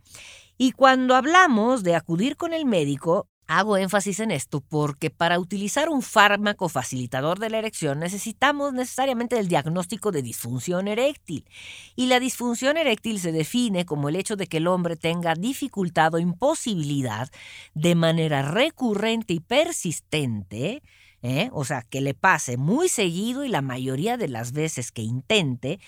Y 0.58 0.72
cuando 0.72 1.14
hablamos 1.14 1.82
de 1.82 1.94
acudir 1.94 2.36
con 2.36 2.52
el 2.52 2.64
médico, 2.64 3.28
Hago 3.48 3.76
énfasis 3.76 4.18
en 4.18 4.32
esto 4.32 4.60
porque 4.60 5.08
para 5.08 5.38
utilizar 5.38 5.88
un 5.88 6.02
fármaco 6.02 6.68
facilitador 6.68 7.38
de 7.38 7.48
la 7.48 7.58
erección 7.58 8.00
necesitamos 8.00 8.72
necesariamente 8.72 9.38
el 9.38 9.46
diagnóstico 9.46 10.10
de 10.10 10.22
disfunción 10.22 10.88
eréctil. 10.88 11.48
Y 11.94 12.06
la 12.06 12.18
disfunción 12.18 12.76
eréctil 12.76 13.20
se 13.20 13.30
define 13.30 13.86
como 13.86 14.08
el 14.08 14.16
hecho 14.16 14.34
de 14.34 14.48
que 14.48 14.56
el 14.56 14.66
hombre 14.66 14.96
tenga 14.96 15.34
dificultad 15.34 16.14
o 16.14 16.18
imposibilidad 16.18 17.30
de 17.74 17.94
manera 17.94 18.42
recurrente 18.42 19.34
y 19.34 19.40
persistente, 19.40 20.82
¿eh? 21.22 21.48
o 21.52 21.64
sea, 21.64 21.82
que 21.82 22.00
le 22.00 22.14
pase 22.14 22.56
muy 22.56 22.88
seguido 22.88 23.44
y 23.44 23.48
la 23.48 23.62
mayoría 23.62 24.16
de 24.16 24.26
las 24.26 24.50
veces 24.50 24.90
que 24.90 25.02
intente, 25.02 25.78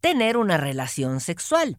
tener 0.00 0.36
una 0.36 0.58
relación 0.58 1.18
sexual. 1.18 1.76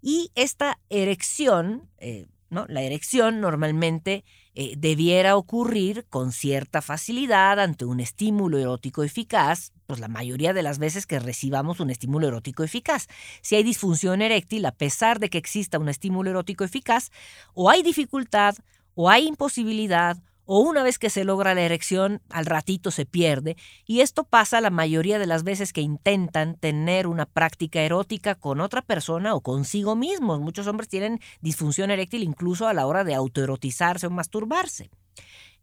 Y 0.00 0.30
esta 0.34 0.78
erección, 0.90 1.88
eh, 1.98 2.26
¿no? 2.50 2.66
la 2.68 2.82
erección 2.82 3.40
normalmente 3.40 4.24
eh, 4.54 4.74
debiera 4.76 5.36
ocurrir 5.36 6.06
con 6.08 6.32
cierta 6.32 6.82
facilidad 6.82 7.60
ante 7.60 7.84
un 7.84 8.00
estímulo 8.00 8.58
erótico 8.58 9.02
eficaz, 9.02 9.72
pues 9.86 10.00
la 10.00 10.08
mayoría 10.08 10.52
de 10.52 10.62
las 10.62 10.78
veces 10.78 11.06
que 11.06 11.18
recibamos 11.18 11.80
un 11.80 11.90
estímulo 11.90 12.28
erótico 12.28 12.62
eficaz. 12.62 13.06
Si 13.40 13.56
hay 13.56 13.62
disfunción 13.62 14.22
eréctil, 14.22 14.66
a 14.66 14.72
pesar 14.72 15.18
de 15.18 15.30
que 15.30 15.38
exista 15.38 15.78
un 15.78 15.88
estímulo 15.88 16.30
erótico 16.30 16.64
eficaz, 16.64 17.10
o 17.54 17.70
hay 17.70 17.82
dificultad, 17.82 18.56
o 18.94 19.08
hay 19.08 19.26
imposibilidad, 19.26 20.18
o 20.50 20.60
una 20.60 20.82
vez 20.82 20.98
que 20.98 21.10
se 21.10 21.24
logra 21.24 21.54
la 21.54 21.60
erección, 21.60 22.22
al 22.30 22.46
ratito 22.46 22.90
se 22.90 23.04
pierde, 23.04 23.58
y 23.84 24.00
esto 24.00 24.24
pasa 24.24 24.62
la 24.62 24.70
mayoría 24.70 25.18
de 25.18 25.26
las 25.26 25.44
veces 25.44 25.74
que 25.74 25.82
intentan 25.82 26.56
tener 26.56 27.06
una 27.06 27.26
práctica 27.26 27.82
erótica 27.82 28.34
con 28.34 28.62
otra 28.62 28.80
persona 28.80 29.34
o 29.34 29.42
consigo 29.42 29.94
mismos. 29.94 30.40
Muchos 30.40 30.66
hombres 30.66 30.88
tienen 30.88 31.20
disfunción 31.42 31.90
eréctil 31.90 32.22
incluso 32.22 32.66
a 32.66 32.72
la 32.72 32.86
hora 32.86 33.04
de 33.04 33.14
autoerotizarse 33.14 34.06
o 34.06 34.10
masturbarse. 34.10 34.88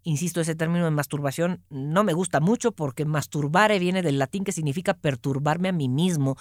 Insisto, 0.03 0.39
ese 0.39 0.53
término 0.53 0.85
de 0.85 0.91
masturbación 0.91 1.63
no 1.71 2.03
me 2.03 2.13
gusta 2.13 2.39
mucho 2.39 2.71
porque 2.71 3.05
masturbare 3.05 3.79
viene 3.79 4.03
del 4.03 4.19
latín 4.19 4.43
que 4.43 4.51
significa 4.51 4.93
perturbarme 4.93 5.69
a 5.69 5.73
mí 5.73 5.89
mismo. 5.89 6.37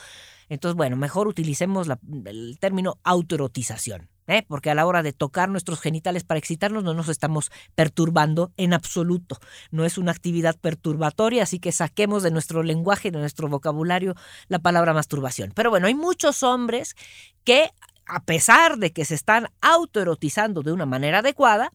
Entonces, 0.50 0.76
bueno, 0.76 0.98
mejor 0.98 1.28
utilicemos 1.28 1.88
el 2.26 2.58
término 2.60 2.98
autoerotización. 3.04 4.10
¿Eh? 4.26 4.44
porque 4.46 4.70
a 4.70 4.74
la 4.74 4.86
hora 4.86 5.02
de 5.02 5.12
tocar 5.12 5.48
nuestros 5.48 5.80
genitales 5.80 6.24
para 6.24 6.38
excitarnos 6.38 6.84
no 6.84 6.94
nos 6.94 7.08
estamos 7.08 7.50
perturbando 7.74 8.52
en 8.56 8.74
absoluto. 8.74 9.38
No 9.70 9.84
es 9.84 9.98
una 9.98 10.12
actividad 10.12 10.56
perturbatoria, 10.58 11.42
así 11.42 11.58
que 11.58 11.72
saquemos 11.72 12.22
de 12.22 12.30
nuestro 12.30 12.62
lenguaje, 12.62 13.10
de 13.10 13.18
nuestro 13.18 13.48
vocabulario, 13.48 14.14
la 14.48 14.58
palabra 14.58 14.94
masturbación. 14.94 15.52
Pero 15.54 15.70
bueno, 15.70 15.86
hay 15.86 15.94
muchos 15.94 16.42
hombres 16.42 16.96
que, 17.44 17.70
a 18.06 18.22
pesar 18.24 18.78
de 18.78 18.92
que 18.92 19.04
se 19.04 19.14
están 19.14 19.48
autoerotizando 19.60 20.62
de 20.62 20.72
una 20.72 20.86
manera 20.86 21.18
adecuada, 21.18 21.72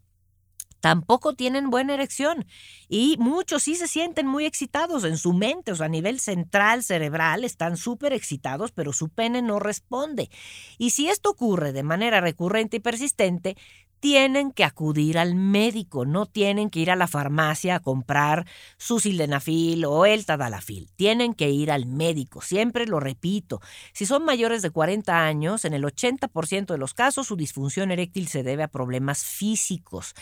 tampoco 0.79 1.33
tienen 1.33 1.69
buena 1.69 1.93
erección 1.93 2.45
y 2.87 3.17
muchos 3.19 3.63
sí 3.63 3.75
se 3.75 3.87
sienten 3.87 4.27
muy 4.27 4.45
excitados 4.45 5.03
en 5.03 5.17
su 5.17 5.33
mente, 5.33 5.71
o 5.71 5.75
sea, 5.75 5.87
a 5.87 5.89
nivel 5.89 6.19
central, 6.19 6.83
cerebral, 6.83 7.43
están 7.43 7.77
súper 7.77 8.13
excitados, 8.13 8.71
pero 8.71 8.93
su 8.93 9.09
pene 9.09 9.41
no 9.41 9.59
responde. 9.59 10.29
Y 10.77 10.91
si 10.91 11.09
esto 11.09 11.31
ocurre 11.31 11.73
de 11.73 11.83
manera 11.83 12.21
recurrente 12.21 12.77
y 12.77 12.79
persistente, 12.79 13.57
tienen 13.99 14.51
que 14.51 14.63
acudir 14.63 15.17
al 15.17 15.35
médico, 15.35 16.05
no 16.05 16.25
tienen 16.25 16.69
que 16.69 16.79
ir 16.79 16.91
a 16.91 16.95
la 16.95 17.07
farmacia 17.07 17.75
a 17.75 17.79
comprar 17.79 18.45
su 18.77 18.99
sildenafil 18.99 19.85
o 19.85 20.05
el 20.05 20.25
tadalafil, 20.25 20.89
tienen 20.95 21.33
que 21.33 21.49
ir 21.49 21.71
al 21.71 21.85
médico, 21.85 22.41
siempre 22.41 22.85
lo 22.85 22.99
repito. 22.99 23.61
Si 23.93 24.05
son 24.05 24.23
mayores 24.23 24.61
de 24.61 24.69
40 24.69 25.25
años, 25.25 25.65
en 25.65 25.73
el 25.73 25.83
80% 25.83 26.67
de 26.67 26.77
los 26.77 26.93
casos 26.93 27.27
su 27.27 27.35
disfunción 27.35 27.91
eréctil 27.91 28.27
se 28.27 28.43
debe 28.43 28.63
a 28.63 28.67
problemas 28.67 29.23
físicos. 29.23 30.15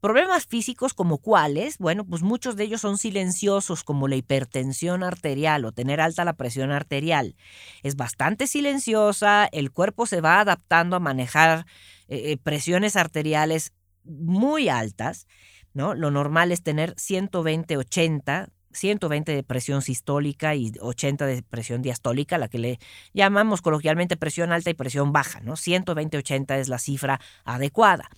Problemas 0.00 0.46
físicos 0.46 0.92
como 0.92 1.16
cuáles, 1.16 1.78
bueno, 1.78 2.04
pues 2.04 2.22
muchos 2.22 2.56
de 2.56 2.64
ellos 2.64 2.82
son 2.82 2.98
silenciosos 2.98 3.84
como 3.84 4.06
la 4.06 4.16
hipertensión 4.16 5.02
arterial 5.02 5.64
o 5.64 5.72
tener 5.72 6.00
alta 6.00 6.24
la 6.26 6.34
presión 6.34 6.72
arterial. 6.72 7.36
Es 7.82 7.96
bastante 7.96 8.46
silenciosa, 8.46 9.48
el 9.50 9.72
cuerpo 9.72 10.04
se 10.04 10.20
va 10.20 10.40
adaptando 10.40 10.96
a 10.96 11.00
manejar 11.00 11.64
eh, 12.08 12.32
eh, 12.32 12.36
presiones 12.36 12.96
arteriales 12.96 13.72
muy 14.04 14.68
altas, 14.68 15.26
¿no? 15.72 15.94
Lo 15.94 16.10
normal 16.10 16.52
es 16.52 16.62
tener 16.62 16.94
120-80, 16.96 18.50
120 18.74 19.34
de 19.34 19.42
presión 19.42 19.82
sistólica 19.82 20.54
y 20.54 20.72
80 20.80 21.26
de 21.26 21.42
presión 21.42 21.82
diastólica, 21.82 22.38
la 22.38 22.48
que 22.48 22.58
le 22.58 22.78
llamamos 23.12 23.62
coloquialmente 23.62 24.16
presión 24.16 24.52
alta 24.52 24.70
y 24.70 24.74
presión 24.74 25.12
baja, 25.12 25.40
¿no? 25.40 25.54
120-80 25.54 26.58
es 26.58 26.68
la 26.68 26.78
cifra 26.78 27.20
adecuada. 27.44 28.10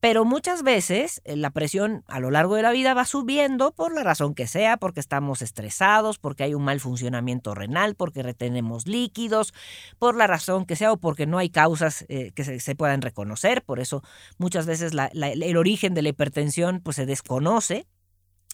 Pero 0.00 0.26
muchas 0.26 0.62
veces 0.62 1.22
eh, 1.24 1.34
la 1.34 1.50
presión 1.50 2.04
a 2.08 2.20
lo 2.20 2.30
largo 2.30 2.56
de 2.56 2.62
la 2.62 2.72
vida 2.72 2.92
va 2.92 3.06
subiendo 3.06 3.72
por 3.72 3.94
la 3.94 4.02
razón 4.02 4.34
que 4.34 4.46
sea, 4.46 4.76
porque 4.76 5.00
estamos 5.00 5.40
estresados, 5.40 6.18
porque 6.18 6.42
hay 6.44 6.52
un 6.52 6.62
mal 6.62 6.78
funcionamiento 6.78 7.54
renal, 7.54 7.94
porque 7.94 8.22
retenemos 8.22 8.86
líquidos, 8.86 9.54
por 9.98 10.14
la 10.14 10.26
razón 10.26 10.66
que 10.66 10.76
sea 10.76 10.92
o 10.92 10.98
porque 10.98 11.26
no 11.26 11.38
hay 11.38 11.48
causas 11.48 12.04
eh, 12.08 12.32
que 12.34 12.44
se, 12.44 12.74
puedan 12.74 13.00
reconocer. 13.00 13.62
Por 13.64 13.80
eso 13.80 14.02
muchas 14.36 14.66
veces 14.66 14.92
el 14.92 15.56
origen 15.56 15.94
de 15.94 16.02
la 16.02 16.10
hipertensión 16.10 16.80
pues, 16.80 16.96
se 16.96 17.06
desconoce. 17.06 17.86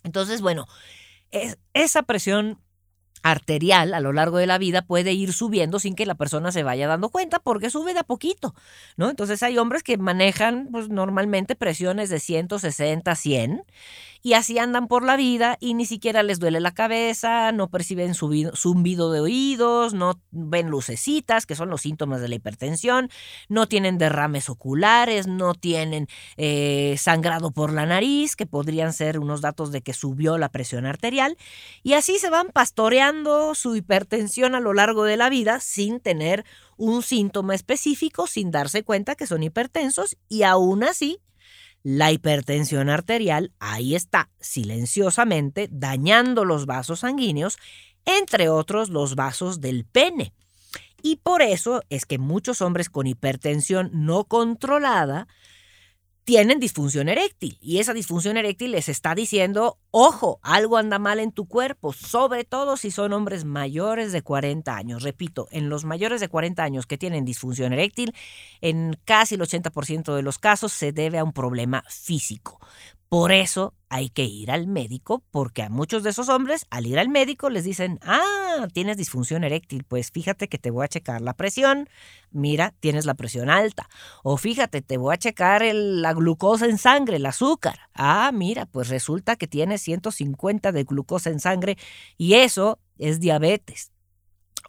Entonces, 0.04 0.40
bueno, 0.40 0.66
es, 1.30 1.58
esa 1.74 2.02
presión 2.02 2.58
arterial 3.22 3.92
a 3.94 4.00
lo 4.00 4.12
largo 4.12 4.38
de 4.38 4.46
la 4.46 4.58
vida 4.58 4.82
puede 4.82 5.12
ir 5.12 5.32
subiendo 5.32 5.78
sin 5.78 5.94
que 5.94 6.06
la 6.06 6.14
persona 6.14 6.52
se 6.52 6.62
vaya 6.62 6.88
dando 6.88 7.10
cuenta 7.10 7.38
porque 7.38 7.68
sube 7.68 7.92
de 7.92 8.00
a 8.00 8.04
poquito, 8.04 8.54
¿no? 8.96 9.10
Entonces 9.10 9.42
hay 9.42 9.58
hombres 9.58 9.82
que 9.82 9.98
manejan 9.98 10.68
pues 10.72 10.88
normalmente 10.88 11.54
presiones 11.54 12.08
de 12.08 12.18
160, 12.18 13.14
100 13.14 13.64
y 14.22 14.34
así 14.34 14.58
andan 14.58 14.88
por 14.88 15.04
la 15.04 15.16
vida 15.16 15.56
y 15.60 15.74
ni 15.74 15.86
siquiera 15.86 16.22
les 16.22 16.38
duele 16.38 16.60
la 16.60 16.72
cabeza, 16.72 17.52
no 17.52 17.70
perciben 17.70 18.14
zumbido 18.14 19.12
de 19.12 19.20
oídos, 19.20 19.94
no 19.94 20.20
ven 20.30 20.68
lucecitas, 20.68 21.46
que 21.46 21.54
son 21.54 21.70
los 21.70 21.82
síntomas 21.82 22.20
de 22.20 22.28
la 22.28 22.34
hipertensión, 22.34 23.08
no 23.48 23.66
tienen 23.66 23.98
derrames 23.98 24.48
oculares, 24.48 25.26
no 25.26 25.54
tienen 25.54 26.06
eh, 26.36 26.96
sangrado 26.98 27.50
por 27.50 27.72
la 27.72 27.86
nariz, 27.86 28.36
que 28.36 28.46
podrían 28.46 28.92
ser 28.92 29.18
unos 29.18 29.40
datos 29.40 29.72
de 29.72 29.82
que 29.82 29.94
subió 29.94 30.38
la 30.38 30.50
presión 30.50 30.86
arterial, 30.86 31.36
y 31.82 31.94
así 31.94 32.18
se 32.18 32.30
van 32.30 32.48
pastoreando 32.48 33.54
su 33.54 33.76
hipertensión 33.76 34.54
a 34.54 34.60
lo 34.60 34.74
largo 34.74 35.04
de 35.04 35.16
la 35.16 35.30
vida 35.30 35.60
sin 35.60 36.00
tener 36.00 36.44
un 36.76 37.02
síntoma 37.02 37.54
específico, 37.54 38.26
sin 38.26 38.50
darse 38.50 38.82
cuenta 38.82 39.14
que 39.14 39.26
son 39.26 39.42
hipertensos 39.42 40.16
y 40.28 40.42
aún 40.42 40.82
así 40.82 41.20
la 41.82 42.12
hipertensión 42.12 42.90
arterial 42.90 43.52
ahí 43.58 43.94
está, 43.94 44.30
silenciosamente, 44.40 45.68
dañando 45.70 46.44
los 46.44 46.66
vasos 46.66 47.00
sanguíneos, 47.00 47.58
entre 48.04 48.48
otros 48.48 48.90
los 48.90 49.14
vasos 49.14 49.60
del 49.60 49.84
pene. 49.84 50.32
Y 51.02 51.16
por 51.16 51.42
eso 51.42 51.82
es 51.88 52.04
que 52.04 52.18
muchos 52.18 52.60
hombres 52.60 52.90
con 52.90 53.06
hipertensión 53.06 53.90
no 53.92 54.24
controlada 54.24 55.26
tienen 56.30 56.60
disfunción 56.60 57.08
eréctil 57.08 57.58
y 57.60 57.80
esa 57.80 57.92
disfunción 57.92 58.36
eréctil 58.36 58.70
les 58.70 58.88
está 58.88 59.16
diciendo, 59.16 59.78
ojo, 59.90 60.38
algo 60.44 60.76
anda 60.76 61.00
mal 61.00 61.18
en 61.18 61.32
tu 61.32 61.48
cuerpo, 61.48 61.92
sobre 61.92 62.44
todo 62.44 62.76
si 62.76 62.92
son 62.92 63.12
hombres 63.12 63.44
mayores 63.44 64.12
de 64.12 64.22
40 64.22 64.76
años. 64.76 65.02
Repito, 65.02 65.48
en 65.50 65.68
los 65.68 65.84
mayores 65.84 66.20
de 66.20 66.28
40 66.28 66.62
años 66.62 66.86
que 66.86 66.98
tienen 66.98 67.24
disfunción 67.24 67.72
eréctil, 67.72 68.14
en 68.60 68.96
casi 69.04 69.34
el 69.34 69.40
80% 69.40 70.14
de 70.14 70.22
los 70.22 70.38
casos 70.38 70.72
se 70.72 70.92
debe 70.92 71.18
a 71.18 71.24
un 71.24 71.32
problema 71.32 71.82
físico. 71.88 72.60
Por 73.10 73.32
eso 73.32 73.74
hay 73.88 74.08
que 74.08 74.22
ir 74.22 74.52
al 74.52 74.68
médico, 74.68 75.24
porque 75.32 75.64
a 75.64 75.68
muchos 75.68 76.04
de 76.04 76.10
esos 76.10 76.28
hombres, 76.28 76.64
al 76.70 76.86
ir 76.86 76.96
al 76.96 77.08
médico, 77.08 77.50
les 77.50 77.64
dicen, 77.64 77.98
ah, 78.02 78.68
tienes 78.72 78.96
disfunción 78.96 79.42
eréctil, 79.42 79.82
pues 79.82 80.12
fíjate 80.12 80.46
que 80.48 80.58
te 80.58 80.70
voy 80.70 80.84
a 80.84 80.88
checar 80.88 81.20
la 81.20 81.34
presión, 81.34 81.88
mira, 82.30 82.72
tienes 82.78 83.06
la 83.06 83.14
presión 83.14 83.50
alta, 83.50 83.88
o 84.22 84.36
fíjate, 84.36 84.80
te 84.80 84.96
voy 84.96 85.12
a 85.12 85.18
checar 85.18 85.62
la 85.74 86.12
glucosa 86.12 86.66
en 86.66 86.78
sangre, 86.78 87.16
el 87.16 87.26
azúcar, 87.26 87.80
ah, 87.94 88.30
mira, 88.32 88.66
pues 88.66 88.88
resulta 88.90 89.34
que 89.34 89.48
tienes 89.48 89.82
150 89.82 90.70
de 90.70 90.84
glucosa 90.84 91.30
en 91.30 91.40
sangre 91.40 91.78
y 92.16 92.34
eso 92.34 92.78
es 92.96 93.18
diabetes. 93.18 93.90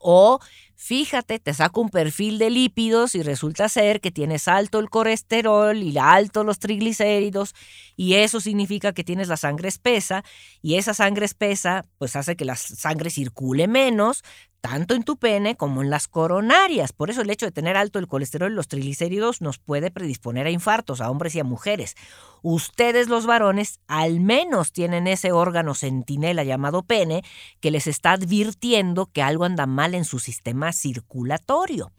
O 0.02 0.40
fíjate, 0.84 1.38
te 1.38 1.54
saco 1.54 1.80
un 1.80 1.90
perfil 1.90 2.40
de 2.40 2.50
lípidos 2.50 3.14
y 3.14 3.22
resulta 3.22 3.70
ser 3.70 4.02
que 4.02 4.10
tienes 4.10 4.48
alto 4.48 4.80
el 4.80 4.90
colesterol 4.90 5.78
y 5.78 6.00
alto 6.00 6.44
los 6.44 6.58
triglicéridos 6.58 7.54
y 7.96 8.16
eso 8.16 8.40
significa 8.40 8.92
que 8.92 9.04
tienes 9.04 9.28
la 9.28 9.38
sangre 9.38 9.70
espesa 9.70 10.24
y 10.60 10.78
esa 10.78 10.96
sangre 10.96 11.28
espesa 11.28 11.86
pues 12.00 12.16
hace 12.16 12.36
que 12.36 12.46
la 12.46 12.56
sangre 12.56 13.12
circule 13.12 13.68
menos, 13.68 14.24
tanto 14.62 14.94
en 14.94 15.04
tu 15.04 15.18
pene 15.18 15.58
como 15.58 15.82
en 15.82 15.90
las 15.90 16.08
coronarias. 16.08 16.94
Por 16.94 17.10
eso 17.10 17.22
el 17.22 17.30
hecho 17.30 17.48
de 17.48 17.52
tener 17.52 17.76
alto 17.76 18.00
el 18.00 18.08
colesterol 18.08 18.52
y 18.52 18.56
los 18.56 18.68
triglicéridos 18.68 19.42
nos 19.42 19.58
puede 19.58 19.92
predisponer 19.92 20.46
a 20.46 20.52
infartos 20.52 21.02
a 21.02 21.10
hombres 21.10 21.36
y 21.36 21.40
a 21.40 21.44
mujeres. 21.44 21.96
Ustedes 22.44 23.10
los 23.10 23.26
varones 23.26 23.80
al 23.88 24.20
menos 24.20 24.72
tienen 24.72 25.08
ese 25.08 25.32
órgano 25.32 25.74
centinela 25.74 26.44
llamado 26.44 26.84
pene 26.84 27.24
que 27.60 27.72
les 27.72 27.88
está 27.88 28.14
advirtiendo 28.14 29.08
que 29.08 29.24
algo 29.24 29.46
anda 29.46 29.66
mal 29.66 29.96
en 29.96 30.06
su 30.06 30.20
sistema 30.20 30.72
circulatorio. 30.72 31.92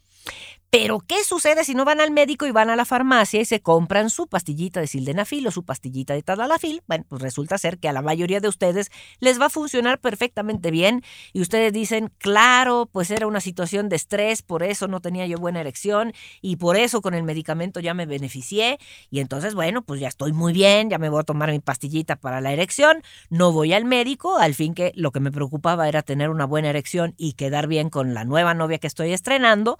Pero, 0.74 1.00
¿qué 1.00 1.22
sucede 1.22 1.64
si 1.64 1.74
no 1.74 1.84
van 1.84 2.00
al 2.00 2.12
médico 2.12 2.46
y 2.46 2.50
van 2.50 2.70
a 2.70 2.76
la 2.76 2.86
farmacia 2.86 3.38
y 3.42 3.44
se 3.44 3.60
compran 3.60 4.08
su 4.08 4.26
pastillita 4.26 4.80
de 4.80 4.86
sildenafil 4.86 5.46
o 5.46 5.50
su 5.50 5.66
pastillita 5.66 6.14
de 6.14 6.22
tadalafil? 6.22 6.82
Bueno, 6.86 7.04
pues 7.10 7.20
resulta 7.20 7.58
ser 7.58 7.76
que 7.76 7.90
a 7.90 7.92
la 7.92 8.00
mayoría 8.00 8.40
de 8.40 8.48
ustedes 8.48 8.90
les 9.20 9.38
va 9.38 9.46
a 9.46 9.50
funcionar 9.50 10.00
perfectamente 10.00 10.70
bien 10.70 11.02
y 11.34 11.42
ustedes 11.42 11.74
dicen, 11.74 12.10
claro, 12.16 12.88
pues 12.90 13.10
era 13.10 13.26
una 13.26 13.42
situación 13.42 13.90
de 13.90 13.96
estrés, 13.96 14.40
por 14.40 14.62
eso 14.62 14.88
no 14.88 15.00
tenía 15.00 15.26
yo 15.26 15.36
buena 15.36 15.60
erección 15.60 16.14
y 16.40 16.56
por 16.56 16.78
eso 16.78 17.02
con 17.02 17.12
el 17.12 17.22
medicamento 17.22 17.78
ya 17.78 17.92
me 17.92 18.06
beneficié 18.06 18.78
y 19.10 19.20
entonces, 19.20 19.54
bueno, 19.54 19.82
pues 19.82 20.00
ya 20.00 20.08
estoy 20.08 20.32
muy 20.32 20.54
bien, 20.54 20.88
ya 20.88 20.96
me 20.96 21.10
voy 21.10 21.20
a 21.20 21.24
tomar 21.24 21.50
mi 21.50 21.60
pastillita 21.60 22.16
para 22.16 22.40
la 22.40 22.50
erección, 22.50 23.02
no 23.28 23.52
voy 23.52 23.74
al 23.74 23.84
médico, 23.84 24.38
al 24.38 24.54
fin 24.54 24.72
que 24.72 24.92
lo 24.94 25.10
que 25.10 25.20
me 25.20 25.32
preocupaba 25.32 25.86
era 25.86 26.00
tener 26.00 26.30
una 26.30 26.46
buena 26.46 26.70
erección 26.70 27.12
y 27.18 27.34
quedar 27.34 27.66
bien 27.66 27.90
con 27.90 28.14
la 28.14 28.24
nueva 28.24 28.54
novia 28.54 28.78
que 28.78 28.86
estoy 28.86 29.12
estrenando 29.12 29.78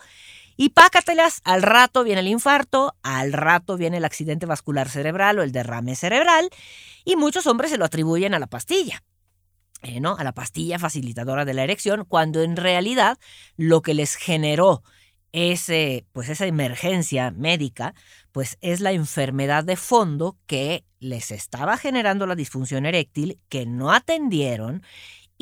Y 0.56 0.71
pácatelas, 0.71 1.40
al 1.44 1.62
rato 1.62 2.04
viene 2.04 2.21
el 2.21 2.28
infarto, 2.28 2.94
al 3.02 3.32
rato 3.32 3.76
viene 3.76 3.97
el 3.97 4.04
accidente 4.04 4.47
vascular 4.47 4.88
cerebral 4.88 5.38
o 5.38 5.42
el 5.42 5.52
derrame 5.52 5.97
cerebral, 5.97 6.50
y 7.04 7.16
muchos 7.16 7.47
hombres 7.47 7.71
se 7.71 7.78
lo 7.78 7.85
atribuyen 7.85 8.35
a 8.35 8.38
la 8.38 8.47
pastilla. 8.47 9.02
Eh, 9.85 9.99
¿no? 9.99 10.14
a 10.16 10.23
la 10.23 10.30
pastilla 10.30 10.78
facilitadora 10.78 11.44
de 11.44 11.54
la 11.54 11.64
erección, 11.64 12.04
cuando 12.04 12.42
en 12.42 12.56
realidad 12.56 13.18
lo 13.56 13.82
que 13.82 13.94
les 13.94 14.14
generó 14.14 14.85
ese, 15.32 16.06
pues 16.12 16.28
esa 16.28 16.47
emergencia 16.47 17.32
médica, 17.32 17.94
pues 18.30 18.59
es 18.61 18.80
la 18.80 18.92
enfermedad 18.92 19.64
de 19.64 19.76
fondo 19.76 20.38
que 20.47 20.85
les 21.00 21.32
estaba 21.32 21.76
generando 21.78 22.26
la 22.26 22.37
disfunción 22.37 22.87
eréctil, 22.87 23.40
que 23.49 23.66
no 23.66 23.90
atendieron 23.90 24.85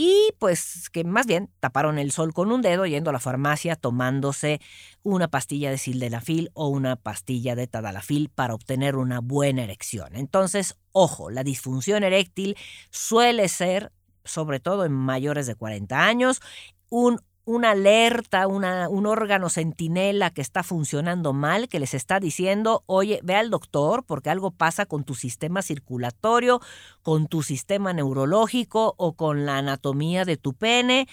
y 0.03 0.33
pues 0.39 0.89
que 0.89 1.05
más 1.05 1.27
bien 1.27 1.51
taparon 1.61 1.99
el 1.99 2.11
sol 2.11 2.33
con 2.33 2.51
un 2.51 2.63
dedo 2.63 2.87
yendo 2.87 3.11
a 3.11 3.13
la 3.13 3.19
farmacia 3.19 3.77
tomándose 3.77 4.59
una 5.03 5.29
pastilla 5.29 5.71
de 5.71 5.77
sildenafil 5.77 6.51
o 6.55 6.69
una 6.69 6.97
pastilla 6.97 7.55
de 7.55 7.67
tadalafil 7.67 8.31
para 8.31 8.55
obtener 8.55 8.97
una 8.97 9.21
buena 9.21 9.63
erección. 9.63 10.17
Entonces, 10.17 10.79
ojo, 10.93 11.29
la 11.29 11.45
disfunción 11.45 12.03
eréctil 12.03 12.57
suele 12.89 13.47
ser 13.49 13.93
sobre 14.25 14.59
todo 14.59 14.87
en 14.87 14.93
mayores 14.93 15.47
de 15.47 15.55
40 15.55 16.07
años, 16.07 16.41
un 16.89 17.21
una 17.45 17.71
alerta, 17.71 18.47
una, 18.47 18.89
un 18.89 19.07
órgano 19.07 19.49
centinela 19.49 20.31
que 20.31 20.41
está 20.41 20.63
funcionando 20.63 21.33
mal, 21.33 21.69
que 21.69 21.81
les 21.81 21.95
está 21.95 22.21
diciendo, 22.21 22.85
oye, 22.87 23.21
ve 23.23 23.37
al 23.37 23.51
doctor 23.51 24.05
porque 24.05 24.31
algo 24.31 24.51
pasa 24.51 24.87
con 24.87 25.05
tu 25.05 25.15
sistema 25.15 25.63
circulatorio, 25.63 26.61
con 27.03 27.27
tu 27.27 27.43
sistema 27.43 27.93
neurológico 27.93 28.95
o 28.99 29.15
con 29.15 29.47
la 29.47 29.59
anatomía 29.59 30.25
de 30.25 30.37
tu 30.37 30.55
pene, 30.55 31.09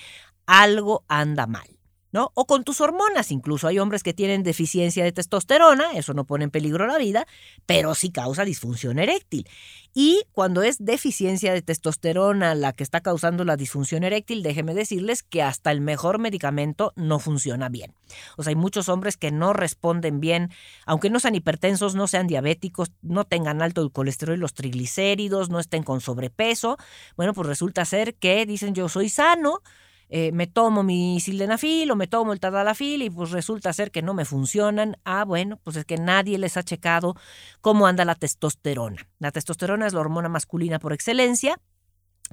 algo 0.46 1.04
anda 1.08 1.48
mal. 1.48 1.77
O 2.14 2.46
con 2.46 2.64
tus 2.64 2.82
hormonas, 2.82 3.32
incluso 3.32 3.68
hay 3.68 3.80
hombres 3.80 4.02
que 4.02 4.14
tienen 4.14 4.44
deficiencia 4.44 5.04
de 5.04 5.12
testosterona, 5.12 5.92
eso 5.94 6.14
no 6.14 6.26
pone 6.26 6.46
en 6.46 6.52
peligro 6.52 6.88
la 6.88 6.98
vida, 6.98 7.28
pero 7.66 7.94
sí 7.96 8.12
causa 8.12 8.46
disfunción 8.46 8.98
eréctil. 8.98 9.48
Y 9.94 10.24
cuando 10.32 10.62
es 10.62 10.78
deficiencia 10.80 11.54
de 11.54 11.62
testosterona 11.62 12.56
la 12.56 12.72
que 12.72 12.84
está 12.84 13.02
causando 13.02 13.44
la 13.46 13.58
disfunción 13.58 14.04
eréctil, 14.04 14.44
déjenme 14.44 14.74
decirles 14.74 15.24
que 15.24 15.42
hasta 15.42 15.72
el 15.72 15.82
mejor 15.82 16.20
medicamento 16.20 16.94
no 16.96 17.20
funciona 17.20 17.68
bien. 17.68 17.94
O 18.38 18.44
sea, 18.44 18.52
hay 18.52 18.56
muchos 18.56 18.90
hombres 18.90 19.18
que 19.18 19.32
no 19.32 19.54
responden 19.54 20.20
bien, 20.20 20.50
aunque 20.86 21.10
no 21.10 21.20
sean 21.20 21.36
hipertensos, 21.36 21.96
no 21.96 22.08
sean 22.08 22.28
diabéticos, 22.28 22.92
no 23.02 23.26
tengan 23.26 23.62
alto 23.62 23.82
el 23.82 23.92
colesterol 23.92 24.38
y 24.38 24.40
los 24.40 24.54
triglicéridos, 24.54 25.50
no 25.50 25.60
estén 25.60 25.84
con 25.84 26.00
sobrepeso. 26.00 26.78
Bueno, 27.16 27.34
pues 27.34 27.48
resulta 27.48 27.84
ser 27.86 28.16
que 28.16 28.46
dicen 28.46 28.76
yo 28.76 28.90
soy 28.90 29.10
sano, 29.10 29.62
eh, 30.10 30.32
me 30.32 30.48
tomo 30.48 30.84
mi 30.84 31.20
sildenafil 31.20 31.92
o 31.92 31.96
me 31.96 32.08
tomo 32.08 32.34
el 32.34 32.40
tadalafil 32.40 33.02
y 33.02 33.10
pues 33.10 33.32
resulta 33.32 33.74
ser 33.74 33.92
que 33.92 34.02
no 34.02 34.14
me 34.14 34.26
funcionan. 34.26 34.98
Ah, 35.04 35.26
bueno, 35.26 35.60
pues 35.64 35.76
es 35.76 35.86
que 35.86 35.98
nadie 35.98 36.38
les 36.38 36.58
ha 36.58 36.64
checado 36.64 37.16
cómo 37.62 37.88
anda 37.88 38.06
la 38.06 38.16
testosterona. 38.16 39.08
La 39.20 39.32
testosterona 39.32 39.88
es 39.88 39.94
la 39.94 40.00
hormona 40.00 40.30
masculina 40.30 40.80
por 40.80 40.94
excelencia 40.94 41.60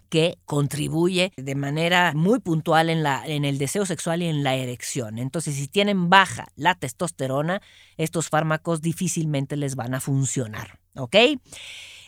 que 0.09 0.39
contribuye 0.45 1.33
de 1.37 1.55
manera 1.55 2.13
muy 2.15 2.41
puntual 2.41 2.91
en, 2.91 3.03
la, 3.03 3.25
en 3.27 3.45
el 3.45 3.59
deseo 3.59 3.87
sexual 3.87 4.23
y 4.23 4.27
en 4.27 4.43
la 4.43 4.55
erección. 4.55 5.19
Entonces, 5.19 5.55
si 5.55 5.69
tienen 5.69 6.11
baja 6.11 6.47
la 6.57 6.75
testosterona, 6.75 7.63
estos 7.97 8.29
fármacos 8.29 8.81
difícilmente 8.81 9.57
les 9.57 9.77
van 9.77 9.95
a 9.95 10.01
funcionar. 10.01 10.81
¿Ok? 10.97 11.17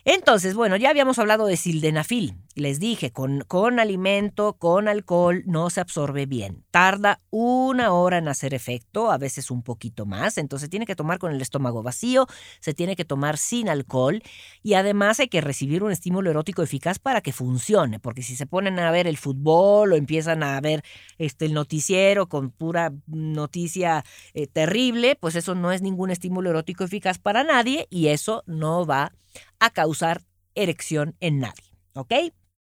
Entonces, 0.09 0.55
bueno, 0.55 0.77
ya 0.77 0.91
habíamos 0.91 1.19
hablado 1.19 1.47
de 1.47 1.57
sildenafil. 1.57 2.37
Les 2.55 2.79
dije, 2.79 3.11
con, 3.11 3.41
con 3.41 3.81
alimento, 3.81 4.53
con 4.53 4.87
alcohol, 4.87 5.43
no 5.47 5.69
se 5.69 5.81
absorbe 5.81 6.27
bien. 6.27 6.65
Tarda 6.71 7.21
una 7.31 7.93
hora 7.93 8.19
en 8.19 8.29
hacer 8.29 8.55
efecto, 8.55 9.11
a 9.11 9.19
veces 9.19 9.51
un 9.51 9.65
poquito 9.65 10.07
más. 10.07 10.39
Entonces 10.39 10.71
tiene 10.71 10.87
que 10.87 10.95
tomar 10.95 11.19
con 11.19 11.33
el 11.33 11.43
estómago 11.43 11.83
vacío, 11.83 12.29
se 12.61 12.73
tiene 12.73 12.95
que 12.95 13.05
tomar 13.05 13.37
sin 13.37 13.69
alcohol 13.69 14.23
y 14.63 14.75
además 14.75 15.19
hay 15.19 15.27
que 15.27 15.41
recibir 15.41 15.83
un 15.83 15.91
estímulo 15.91 16.31
erótico 16.31 16.63
eficaz 16.63 17.01
para 17.01 17.21
que 17.21 17.33
funcione. 17.33 17.99
Porque 17.99 18.23
si 18.23 18.37
se 18.37 18.47
ponen 18.47 18.79
a 18.79 18.93
ver 18.93 19.09
el 19.09 19.17
fútbol 19.17 19.93
o 19.93 19.97
empiezan 19.97 20.45
a 20.45 20.61
ver 20.61 20.85
este, 21.19 21.47
el 21.47 21.53
noticiero 21.53 22.29
con 22.29 22.53
pura 22.53 22.93
noticia 23.09 24.05
eh, 24.35 24.47
terrible, 24.47 25.17
pues 25.17 25.35
eso 25.35 25.57
no 25.57 25.73
es 25.73 25.83
ningún 25.83 26.13
estímulo 26.13 26.51
erótico 26.51 26.85
eficaz 26.85 27.19
para 27.19 27.43
nadie 27.43 27.89
y 27.91 28.07
eso 28.07 28.45
no 28.47 28.87
va 28.87 29.11
a 29.61 29.71
causar 29.71 30.23
erección 30.55 31.17
en 31.21 31.41
nadie. 31.41 31.71
¿Ok? 31.95 32.13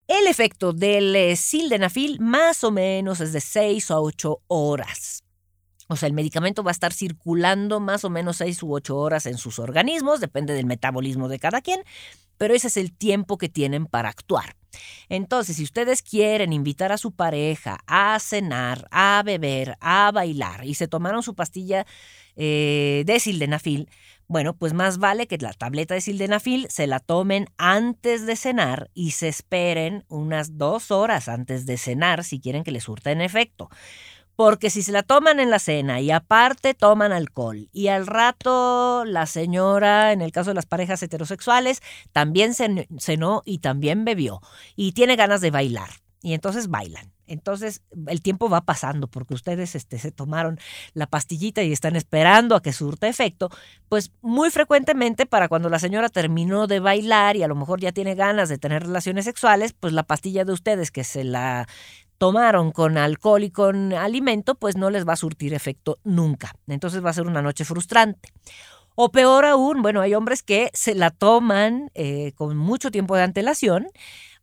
El 0.08 0.26
efecto 0.26 0.72
del 0.72 1.14
eh, 1.14 1.36
sildenafil 1.36 2.20
más 2.20 2.64
o 2.64 2.70
menos 2.70 3.20
es 3.20 3.32
de 3.32 3.40
6 3.40 3.90
a 3.92 4.00
8 4.00 4.42
horas. 4.48 5.24
O 5.88 5.96
sea, 5.96 6.06
el 6.06 6.12
medicamento 6.12 6.62
va 6.62 6.70
a 6.70 6.72
estar 6.72 6.92
circulando 6.92 7.80
más 7.80 8.04
o 8.04 8.10
menos 8.10 8.38
6 8.38 8.62
u 8.62 8.74
8 8.74 8.96
horas 8.96 9.26
en 9.26 9.38
sus 9.38 9.58
organismos, 9.58 10.20
depende 10.20 10.54
del 10.54 10.66
metabolismo 10.66 11.28
de 11.28 11.38
cada 11.38 11.60
quien, 11.60 11.82
pero 12.38 12.54
ese 12.54 12.68
es 12.68 12.76
el 12.76 12.92
tiempo 12.92 13.38
que 13.38 13.48
tienen 13.48 13.86
para 13.86 14.08
actuar. 14.08 14.56
Entonces, 15.08 15.56
si 15.56 15.64
ustedes 15.64 16.02
quieren 16.02 16.52
invitar 16.52 16.92
a 16.92 16.98
su 16.98 17.12
pareja 17.12 17.78
a 17.86 18.18
cenar, 18.20 18.88
a 18.90 19.22
beber, 19.24 19.76
a 19.80 20.10
bailar 20.12 20.64
y 20.64 20.74
se 20.74 20.88
tomaron 20.88 21.22
su 21.22 21.34
pastilla 21.34 21.86
eh, 22.36 23.02
de 23.06 23.20
sildenafil, 23.20 23.88
bueno, 24.32 24.54
pues 24.56 24.72
más 24.72 24.96
vale 24.96 25.26
que 25.26 25.36
la 25.36 25.52
tableta 25.52 25.92
de 25.92 26.00
sildenafil 26.00 26.66
se 26.70 26.86
la 26.86 27.00
tomen 27.00 27.48
antes 27.58 28.24
de 28.24 28.34
cenar 28.34 28.90
y 28.94 29.10
se 29.10 29.28
esperen 29.28 30.04
unas 30.08 30.56
dos 30.56 30.90
horas 30.90 31.28
antes 31.28 31.66
de 31.66 31.76
cenar 31.76 32.24
si 32.24 32.40
quieren 32.40 32.64
que 32.64 32.70
les 32.70 32.84
surta 32.84 33.10
en 33.10 33.20
efecto. 33.20 33.68
Porque 34.34 34.70
si 34.70 34.82
se 34.82 34.90
la 34.90 35.02
toman 35.02 35.38
en 35.38 35.50
la 35.50 35.58
cena 35.58 36.00
y 36.00 36.10
aparte 36.10 36.72
toman 36.72 37.12
alcohol 37.12 37.68
y 37.72 37.88
al 37.88 38.06
rato 38.06 39.04
la 39.04 39.26
señora, 39.26 40.12
en 40.12 40.22
el 40.22 40.32
caso 40.32 40.50
de 40.50 40.54
las 40.54 40.66
parejas 40.66 41.02
heterosexuales, 41.02 41.82
también 42.12 42.54
cenó 42.54 43.42
y 43.44 43.58
también 43.58 44.06
bebió 44.06 44.40
y 44.74 44.92
tiene 44.92 45.16
ganas 45.16 45.42
de 45.42 45.50
bailar 45.50 45.90
y 46.22 46.32
entonces 46.32 46.68
bailan. 46.68 47.11
Entonces 47.32 47.82
el 48.06 48.20
tiempo 48.20 48.48
va 48.50 48.60
pasando 48.60 49.06
porque 49.06 49.34
ustedes 49.34 49.74
este, 49.74 49.98
se 49.98 50.12
tomaron 50.12 50.58
la 50.92 51.06
pastillita 51.06 51.62
y 51.62 51.72
están 51.72 51.96
esperando 51.96 52.54
a 52.54 52.62
que 52.62 52.72
surta 52.72 53.08
efecto, 53.08 53.48
pues 53.88 54.12
muy 54.20 54.50
frecuentemente 54.50 55.24
para 55.24 55.48
cuando 55.48 55.70
la 55.70 55.78
señora 55.78 56.08
terminó 56.10 56.66
de 56.66 56.80
bailar 56.80 57.36
y 57.36 57.42
a 57.42 57.48
lo 57.48 57.54
mejor 57.54 57.80
ya 57.80 57.92
tiene 57.92 58.14
ganas 58.14 58.48
de 58.48 58.58
tener 58.58 58.82
relaciones 58.82 59.24
sexuales, 59.24 59.72
pues 59.72 59.92
la 59.94 60.02
pastilla 60.02 60.44
de 60.44 60.52
ustedes 60.52 60.90
que 60.90 61.04
se 61.04 61.24
la 61.24 61.66
tomaron 62.18 62.70
con 62.70 62.98
alcohol 62.98 63.42
y 63.42 63.50
con 63.50 63.94
alimento, 63.94 64.54
pues 64.54 64.76
no 64.76 64.90
les 64.90 65.08
va 65.08 65.14
a 65.14 65.16
surtir 65.16 65.54
efecto 65.54 65.98
nunca. 66.04 66.54
Entonces 66.68 67.04
va 67.04 67.10
a 67.10 67.14
ser 67.14 67.26
una 67.26 67.42
noche 67.42 67.64
frustrante. 67.64 68.28
O 68.94 69.10
peor 69.10 69.46
aún, 69.46 69.80
bueno, 69.80 70.02
hay 70.02 70.14
hombres 70.14 70.42
que 70.42 70.70
se 70.74 70.94
la 70.94 71.10
toman 71.10 71.90
eh, 71.94 72.32
con 72.34 72.58
mucho 72.58 72.90
tiempo 72.90 73.16
de 73.16 73.22
antelación 73.22 73.88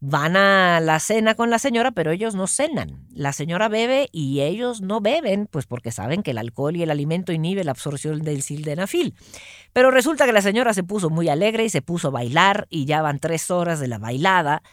van 0.02 0.38
a 0.38 0.80
la 0.80 1.00
cena 1.00 1.36
con 1.36 1.50
la 1.50 1.60
señora, 1.60 1.92
pero 1.92 2.12
ellos 2.12 2.36
no 2.36 2.48
cenan. 2.48 3.06
La 3.14 3.34
señora 3.34 3.68
bebe 3.68 4.10
y 4.12 4.42
ellos 4.42 4.82
no 4.82 5.02
beben, 5.02 5.48
pues 5.48 5.66
porque 5.66 5.92
saben 5.92 6.24
que 6.24 6.32
el 6.32 6.38
alcohol 6.38 6.76
y 6.76 6.84
el 6.84 6.92
alimento 6.92 7.32
inhibe 7.32 7.64
la 7.64 7.72
absorción 7.72 8.22
del 8.22 8.42
sildenafil. 8.42 9.16
Pero 9.74 9.92
resulta 9.92 10.26
que 10.26 10.34
la 10.34 10.42
señora 10.42 10.74
se 10.74 10.84
puso 10.84 11.10
muy 11.10 11.28
alegre 11.30 11.66
y 11.66 11.70
se 11.70 11.82
puso 11.82 12.08
a 12.08 12.12
bailar 12.12 12.68
y 12.70 12.86
ya 12.86 13.02
van 13.02 13.20
tres 13.20 13.52
horas 13.52 13.80
de 13.80 13.88
la 13.88 13.98
bailada 13.98 14.64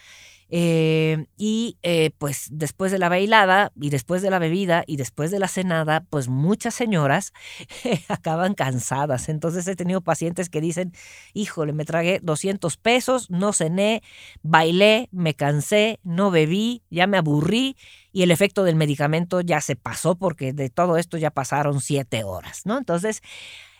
eh, 0.48 1.26
y 1.36 1.76
eh, 1.82 2.10
pues 2.18 2.48
después 2.52 2.92
de 2.92 2.98
la 2.98 3.08
bailada 3.08 3.72
y 3.80 3.90
después 3.90 4.22
de 4.22 4.30
la 4.30 4.38
bebida 4.38 4.84
y 4.86 4.96
después 4.96 5.30
de 5.30 5.38
la 5.38 5.48
cenada, 5.48 6.04
pues 6.08 6.28
muchas 6.28 6.74
señoras 6.74 7.32
acaban 8.08 8.54
cansadas. 8.54 9.28
Entonces 9.28 9.66
he 9.66 9.76
tenido 9.76 10.00
pacientes 10.00 10.48
que 10.48 10.60
dicen, 10.60 10.92
híjole, 11.34 11.72
me 11.72 11.84
tragué 11.84 12.20
200 12.22 12.76
pesos, 12.76 13.30
no 13.30 13.52
cené, 13.52 14.02
bailé, 14.42 15.08
me 15.10 15.34
cansé, 15.34 15.98
no 16.04 16.30
bebí, 16.30 16.82
ya 16.90 17.06
me 17.06 17.18
aburrí 17.18 17.76
y 18.12 18.22
el 18.22 18.30
efecto 18.30 18.64
del 18.64 18.76
medicamento 18.76 19.40
ya 19.40 19.60
se 19.60 19.76
pasó 19.76 20.14
porque 20.14 20.52
de 20.52 20.70
todo 20.70 20.96
esto 20.96 21.18
ya 21.18 21.30
pasaron 21.30 21.80
siete 21.80 22.24
horas, 22.24 22.62
¿no? 22.64 22.78
Entonces 22.78 23.20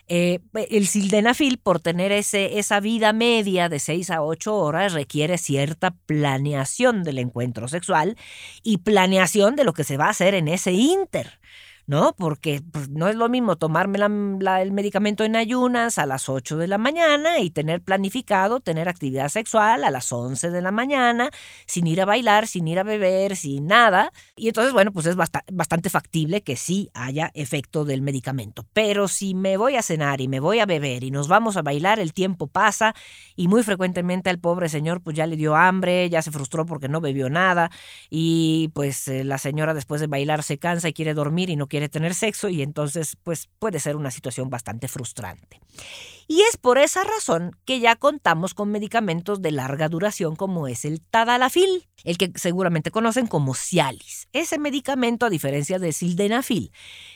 eh, 0.07 0.39
el 0.69 0.87
sildenafil, 0.87 1.57
por 1.57 1.79
tener 1.79 2.11
ese, 2.11 2.59
esa 2.59 2.79
vida 2.79 3.11
media 3.11 3.67
de 3.67 3.79
6 3.79 4.09
a 4.11 4.21
8 4.21 4.55
horas, 4.55 4.93
requiere 4.93 5.37
cierta 5.37 5.91
planeación 6.05 7.03
del 7.03 7.19
encuentro 7.19 7.67
sexual 7.67 8.17
y 8.63 8.77
planeación 8.77 9.55
de 9.55 9.65
lo 9.65 9.73
que 9.73 9.83
se 9.83 9.97
va 9.97 10.05
a 10.05 10.11
hacer 10.11 10.33
en 10.33 10.47
ese 10.47 10.71
inter. 10.71 11.39
¿No? 11.87 12.13
Porque 12.17 12.61
pues, 12.71 12.89
no 12.89 13.07
es 13.07 13.15
lo 13.15 13.29
mismo 13.29 13.55
tomarme 13.55 13.97
el 13.97 14.71
medicamento 14.71 15.23
en 15.23 15.35
ayunas 15.35 15.97
a 15.97 16.05
las 16.05 16.29
8 16.29 16.57
de 16.57 16.67
la 16.67 16.77
mañana 16.77 17.39
y 17.39 17.49
tener 17.49 17.81
planificado 17.81 18.59
tener 18.59 18.89
actividad 18.89 19.29
sexual 19.29 19.83
a 19.83 19.91
las 19.91 20.11
11 20.11 20.51
de 20.51 20.61
la 20.61 20.71
mañana, 20.71 21.31
sin 21.65 21.87
ir 21.87 22.01
a 22.01 22.05
bailar, 22.05 22.47
sin 22.47 22.67
ir 22.67 22.79
a 22.79 22.83
beber, 22.83 23.35
sin 23.35 23.67
nada. 23.67 24.11
Y 24.35 24.49
entonces, 24.49 24.73
bueno, 24.73 24.91
pues 24.91 25.05
es 25.05 25.15
bastante 25.15 25.89
factible 25.89 26.41
que 26.41 26.57
sí 26.57 26.89
haya 26.93 27.31
efecto 27.33 27.85
del 27.85 28.01
medicamento. 28.01 28.65
Pero 28.73 29.07
si 29.07 29.33
me 29.33 29.57
voy 29.57 29.77
a 29.77 29.81
cenar 29.81 30.19
y 30.19 30.27
me 30.27 30.39
voy 30.39 30.59
a 30.59 30.65
beber 30.65 31.03
y 31.03 31.11
nos 31.11 31.27
vamos 31.27 31.55
a 31.55 31.61
bailar, 31.61 31.99
el 31.99 32.13
tiempo 32.13 32.47
pasa 32.47 32.93
y 33.35 33.47
muy 33.47 33.63
frecuentemente 33.63 34.29
al 34.29 34.39
pobre 34.39 34.67
señor 34.67 35.01
pues 35.01 35.15
ya 35.15 35.25
le 35.25 35.37
dio 35.37 35.55
hambre, 35.55 36.09
ya 36.09 36.21
se 36.21 36.31
frustró 36.31 36.65
porque 36.65 36.89
no 36.89 36.99
bebió 36.99 37.29
nada 37.29 37.71
y 38.09 38.69
pues 38.73 39.07
eh, 39.07 39.23
la 39.23 39.37
señora 39.37 39.73
después 39.73 40.01
de 40.01 40.07
bailar 40.07 40.43
se 40.43 40.57
cansa 40.57 40.89
y 40.89 40.93
quiere 40.93 41.13
dormir 41.13 41.49
y 41.49 41.55
no 41.55 41.67
quiere 41.67 41.76
quiere 41.77 41.89
tener 41.89 42.15
sexo 42.15 42.49
y 42.49 42.63
entonces 42.63 43.15
pues 43.21 43.47
puede 43.59 43.79
ser 43.79 43.95
una 43.97 44.09
situación 44.09 44.49
bastante 44.49 44.87
frustrante. 44.87 45.59
Y 46.29 46.41
es 46.41 46.57
por 46.57 46.77
esa 46.77 47.05
razón 47.05 47.55
que 47.63 47.79
ya 47.79 47.95
contamos 47.95 48.53
con 48.53 48.69
medicamentos 48.69 49.41
de 49.41 49.51
larga 49.51 49.87
duración 49.87 50.35
como 50.35 50.67
es 50.67 50.83
el 50.83 50.99
Tadalafil, 50.99 51.87
el 52.03 52.17
que 52.17 52.33
seguramente 52.35 52.91
conocen 52.91 53.27
como 53.27 53.55
Cialis. 53.55 54.27
Ese 54.33 54.59
medicamento, 54.59 55.25
a 55.25 55.29
diferencia 55.29 55.79
del 55.79 55.93
Sildenafil, 55.93 56.71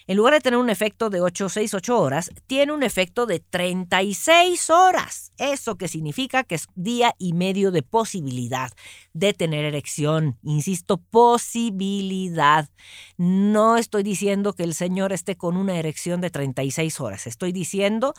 en 0.08 0.18
lugar 0.18 0.36
de 0.36 0.40
tener 0.40 0.60
un 0.60 0.70
efecto 0.70 1.10
de 1.10 1.20
8, 1.20 1.50
6, 1.50 1.74
8 1.74 2.00
horas, 2.00 2.32
tiene 2.48 2.72
un 2.72 2.84
efecto 2.84 3.26
de 3.26 3.40
36 3.40 4.70
horas. 4.70 5.34
Eso 5.38 5.76
que 5.76 5.90
significa 5.90 6.46
que 6.46 6.56
es 6.56 6.68
día 6.76 7.14
y 7.18 7.34
medio 7.34 7.72
de 7.72 7.84
posibilidad 7.84 8.72
de 9.14 9.34
tener 9.34 9.66
erección. 9.66 10.38
Insisto, 10.42 10.98
posibilidad. 10.98 12.70
No 13.18 13.76
estoy 13.76 14.04
diciendo 14.04 14.54
que 14.54 14.64
el 14.64 14.74
señor 14.74 15.12
esté 15.12 15.36
con 15.36 15.58
una 15.58 15.78
erección 15.78 16.22
de 16.22 16.30
36 16.30 17.02
horas. 17.02 17.28
Estoy 17.28 17.52
diciendo 17.52 18.14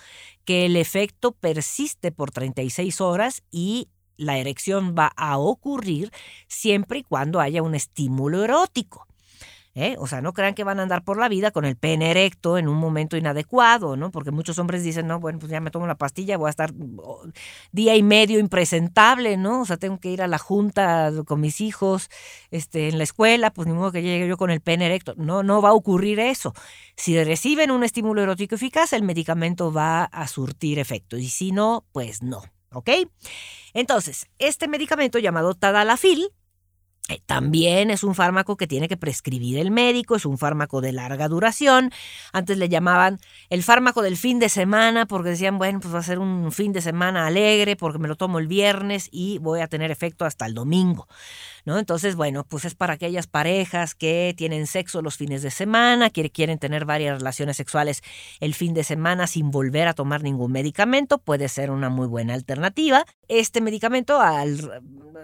que 0.44 0.66
el 0.66 0.81
efecto 0.82 1.32
persiste 1.32 2.12
por 2.12 2.30
36 2.30 3.00
horas 3.00 3.42
y 3.50 3.88
la 4.16 4.38
erección 4.38 4.94
va 4.96 5.12
a 5.16 5.38
ocurrir 5.38 6.12
siempre 6.46 6.98
y 6.98 7.02
cuando 7.02 7.40
haya 7.40 7.62
un 7.62 7.74
estímulo 7.74 8.44
erótico. 8.44 9.06
¿Eh? 9.74 9.96
O 9.98 10.06
sea, 10.06 10.20
no 10.20 10.32
crean 10.32 10.54
que 10.54 10.64
van 10.64 10.80
a 10.80 10.82
andar 10.82 11.02
por 11.02 11.18
la 11.18 11.28
vida 11.28 11.50
con 11.50 11.64
el 11.64 11.76
pene 11.76 12.10
erecto 12.10 12.58
en 12.58 12.68
un 12.68 12.76
momento 12.76 13.16
inadecuado, 13.16 13.96
¿no? 13.96 14.10
Porque 14.10 14.30
muchos 14.30 14.58
hombres 14.58 14.82
dicen, 14.84 15.06
no, 15.06 15.18
bueno, 15.20 15.38
pues 15.38 15.50
ya 15.50 15.60
me 15.60 15.70
tomo 15.70 15.86
la 15.86 15.94
pastilla, 15.94 16.36
voy 16.36 16.48
a 16.48 16.50
estar 16.50 16.72
oh, 16.98 17.22
día 17.72 17.96
y 17.96 18.02
medio 18.02 18.38
impresentable, 18.38 19.36
¿no? 19.36 19.62
O 19.62 19.64
sea, 19.64 19.76
tengo 19.78 19.98
que 19.98 20.10
ir 20.10 20.22
a 20.22 20.26
la 20.26 20.38
junta 20.38 21.10
con 21.26 21.40
mis 21.40 21.60
hijos, 21.60 22.10
este, 22.50 22.88
en 22.88 22.98
la 22.98 23.04
escuela, 23.04 23.52
pues 23.52 23.66
ni 23.66 23.74
modo 23.74 23.92
que 23.92 24.02
llegue 24.02 24.28
yo 24.28 24.36
con 24.36 24.50
el 24.50 24.60
pene 24.60 24.86
erecto. 24.86 25.14
No, 25.16 25.42
no 25.42 25.62
va 25.62 25.70
a 25.70 25.74
ocurrir 25.74 26.20
eso. 26.20 26.54
Si 26.96 27.22
reciben 27.22 27.70
un 27.70 27.84
estímulo 27.84 28.22
erótico 28.22 28.54
eficaz, 28.56 28.92
el 28.92 29.02
medicamento 29.02 29.72
va 29.72 30.04
a 30.04 30.26
surtir 30.28 30.78
efecto. 30.78 31.16
Y 31.16 31.28
si 31.28 31.52
no, 31.52 31.84
pues 31.92 32.22
no. 32.22 32.42
¿Ok? 32.74 32.90
Entonces, 33.74 34.28
este 34.38 34.66
medicamento 34.68 35.18
llamado 35.18 35.54
Tadalafil 35.54 36.30
también 37.26 37.90
es 37.90 38.04
un 38.04 38.14
fármaco 38.14 38.56
que 38.56 38.66
tiene 38.66 38.88
que 38.88 38.96
prescribir 38.96 39.58
el 39.58 39.70
médico, 39.70 40.16
es 40.16 40.24
un 40.24 40.38
fármaco 40.38 40.80
de 40.80 40.92
larga 40.92 41.28
duración. 41.28 41.90
Antes 42.32 42.58
le 42.58 42.68
llamaban 42.68 43.18
el 43.50 43.62
fármaco 43.62 44.02
del 44.02 44.16
fin 44.16 44.38
de 44.38 44.48
semana 44.48 45.06
porque 45.06 45.30
decían, 45.30 45.58
bueno, 45.58 45.80
pues 45.80 45.94
va 45.94 45.98
a 45.98 46.04
ser 46.04 46.18
un 46.18 46.52
fin 46.52 46.72
de 46.72 46.80
semana 46.80 47.26
alegre 47.26 47.76
porque 47.76 47.98
me 47.98 48.08
lo 48.08 48.16
tomo 48.16 48.38
el 48.38 48.46
viernes 48.46 49.08
y 49.10 49.38
voy 49.38 49.60
a 49.60 49.68
tener 49.68 49.90
efecto 49.90 50.24
hasta 50.24 50.46
el 50.46 50.54
domingo. 50.54 51.06
¿No? 51.64 51.78
Entonces, 51.78 52.16
bueno, 52.16 52.44
pues 52.44 52.64
es 52.64 52.74
para 52.74 52.94
aquellas 52.94 53.26
parejas 53.26 53.94
que 53.94 54.34
tienen 54.36 54.66
sexo 54.66 55.02
los 55.02 55.16
fines 55.16 55.42
de 55.42 55.50
semana, 55.50 56.10
que 56.10 56.30
quieren 56.30 56.58
tener 56.58 56.84
varias 56.84 57.18
relaciones 57.18 57.56
sexuales 57.56 58.02
el 58.40 58.54
fin 58.54 58.74
de 58.74 58.84
semana 58.84 59.26
sin 59.26 59.50
volver 59.50 59.88
a 59.88 59.94
tomar 59.94 60.22
ningún 60.22 60.52
medicamento, 60.52 61.18
puede 61.18 61.48
ser 61.48 61.70
una 61.70 61.88
muy 61.88 62.06
buena 62.06 62.34
alternativa. 62.34 63.04
Este 63.28 63.60
medicamento, 63.60 64.20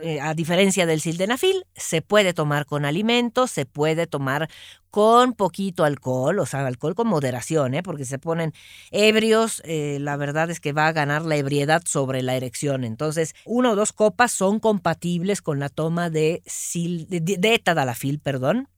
eh, 0.03 0.21
a 0.21 0.35
diferencia 0.35 0.87
del 0.87 1.01
sildenafil, 1.01 1.65
se 1.75 2.03
puede 2.03 2.33
tomar 2.33 2.67
con 2.67 2.85
alimentos, 2.85 3.51
se 3.51 3.67
puede 3.67 4.07
tomar 4.07 4.49
con 4.91 5.35
poquito 5.35 5.85
alcohol, 5.85 6.39
o 6.39 6.47
sea, 6.47 6.67
alcohol 6.67 6.95
con 6.95 7.09
moderación, 7.09 7.75
¿eh? 7.75 7.83
porque 7.83 8.05
se 8.05 8.19
ponen 8.19 8.53
ebrios, 8.91 9.63
eh, 9.65 9.99
la 10.01 10.17
verdad 10.17 10.51
es 10.51 10.61
que 10.61 10.73
va 10.73 10.87
a 10.87 10.93
ganar 10.93 11.23
la 11.23 11.37
ebriedad 11.37 11.83
sobre 11.85 12.23
la 12.23 12.37
erección. 12.37 12.85
Entonces, 12.85 13.35
una 13.45 13.73
o 13.73 13.77
dos 13.77 13.93
copas 13.93 14.33
son 14.33 14.61
compatibles 14.61 15.43
con 15.43 15.59
la 15.59 15.69
toma 15.69 16.11
de, 16.11 16.43
de, 16.75 17.59
tadalafil, 17.63 18.21
perdón. 18.21 18.69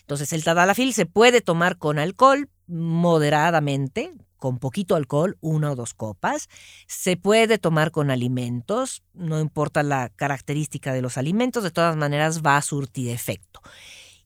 Entonces, 0.00 0.32
el 0.32 0.44
tadalafil 0.44 0.94
se 0.94 1.06
puede 1.06 1.40
tomar 1.40 1.78
con 1.78 1.98
alcohol 1.98 2.48
moderadamente, 2.66 4.12
con 4.36 4.58
poquito 4.58 4.94
alcohol, 4.94 5.36
una 5.40 5.72
o 5.72 5.76
dos 5.76 5.94
copas. 5.94 6.48
Se 6.86 7.16
puede 7.16 7.58
tomar 7.58 7.90
con 7.90 8.10
alimentos, 8.10 9.02
no 9.12 9.40
importa 9.40 9.82
la 9.82 10.10
característica 10.10 10.92
de 10.92 11.02
los 11.02 11.18
alimentos, 11.18 11.64
de 11.64 11.70
todas 11.70 11.96
maneras 11.96 12.42
va 12.42 12.56
a 12.56 12.62
surtir 12.62 13.10
efecto. 13.10 13.60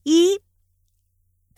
Y 0.03 0.39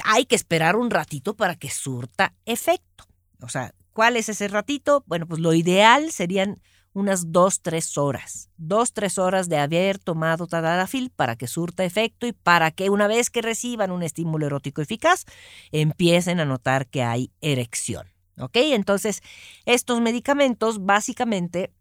hay 0.03 0.25
que 0.25 0.35
esperar 0.35 0.75
un 0.75 0.91
ratito 0.91 1.35
para 1.35 1.55
que 1.55 1.69
surta 1.69 2.33
efecto. 2.45 3.05
O 3.41 3.49
sea, 3.49 3.73
¿cuál 3.93 4.17
es 4.17 4.29
ese 4.29 4.47
ratito? 4.47 5.03
Bueno, 5.07 5.27
pues 5.27 5.39
lo 5.39 5.53
ideal 5.53 6.11
serían 6.11 6.61
unas 6.93 7.31
dos, 7.31 7.61
tres 7.61 7.97
horas. 7.97 8.49
Dos, 8.57 8.93
tres 8.93 9.17
horas 9.17 9.49
de 9.49 9.57
haber 9.57 9.97
tomado 9.97 10.45
Tadalafil 10.45 11.09
para 11.09 11.35
que 11.35 11.47
surta 11.47 11.83
efecto 11.83 12.27
y 12.27 12.33
para 12.33 12.71
que 12.71 12.89
una 12.89 13.07
vez 13.07 13.29
que 13.29 13.41
reciban 13.41 13.91
un 13.91 14.03
estímulo 14.03 14.45
erótico 14.45 14.81
eficaz, 14.81 15.25
empiecen 15.71 16.39
a 16.39 16.45
notar 16.45 16.87
que 16.87 17.01
hay 17.03 17.31
erección. 17.41 18.07
¿Ok? 18.37 18.55
Entonces, 18.55 19.21
estos 19.65 20.01
medicamentos 20.01 20.85
básicamente 20.85 21.71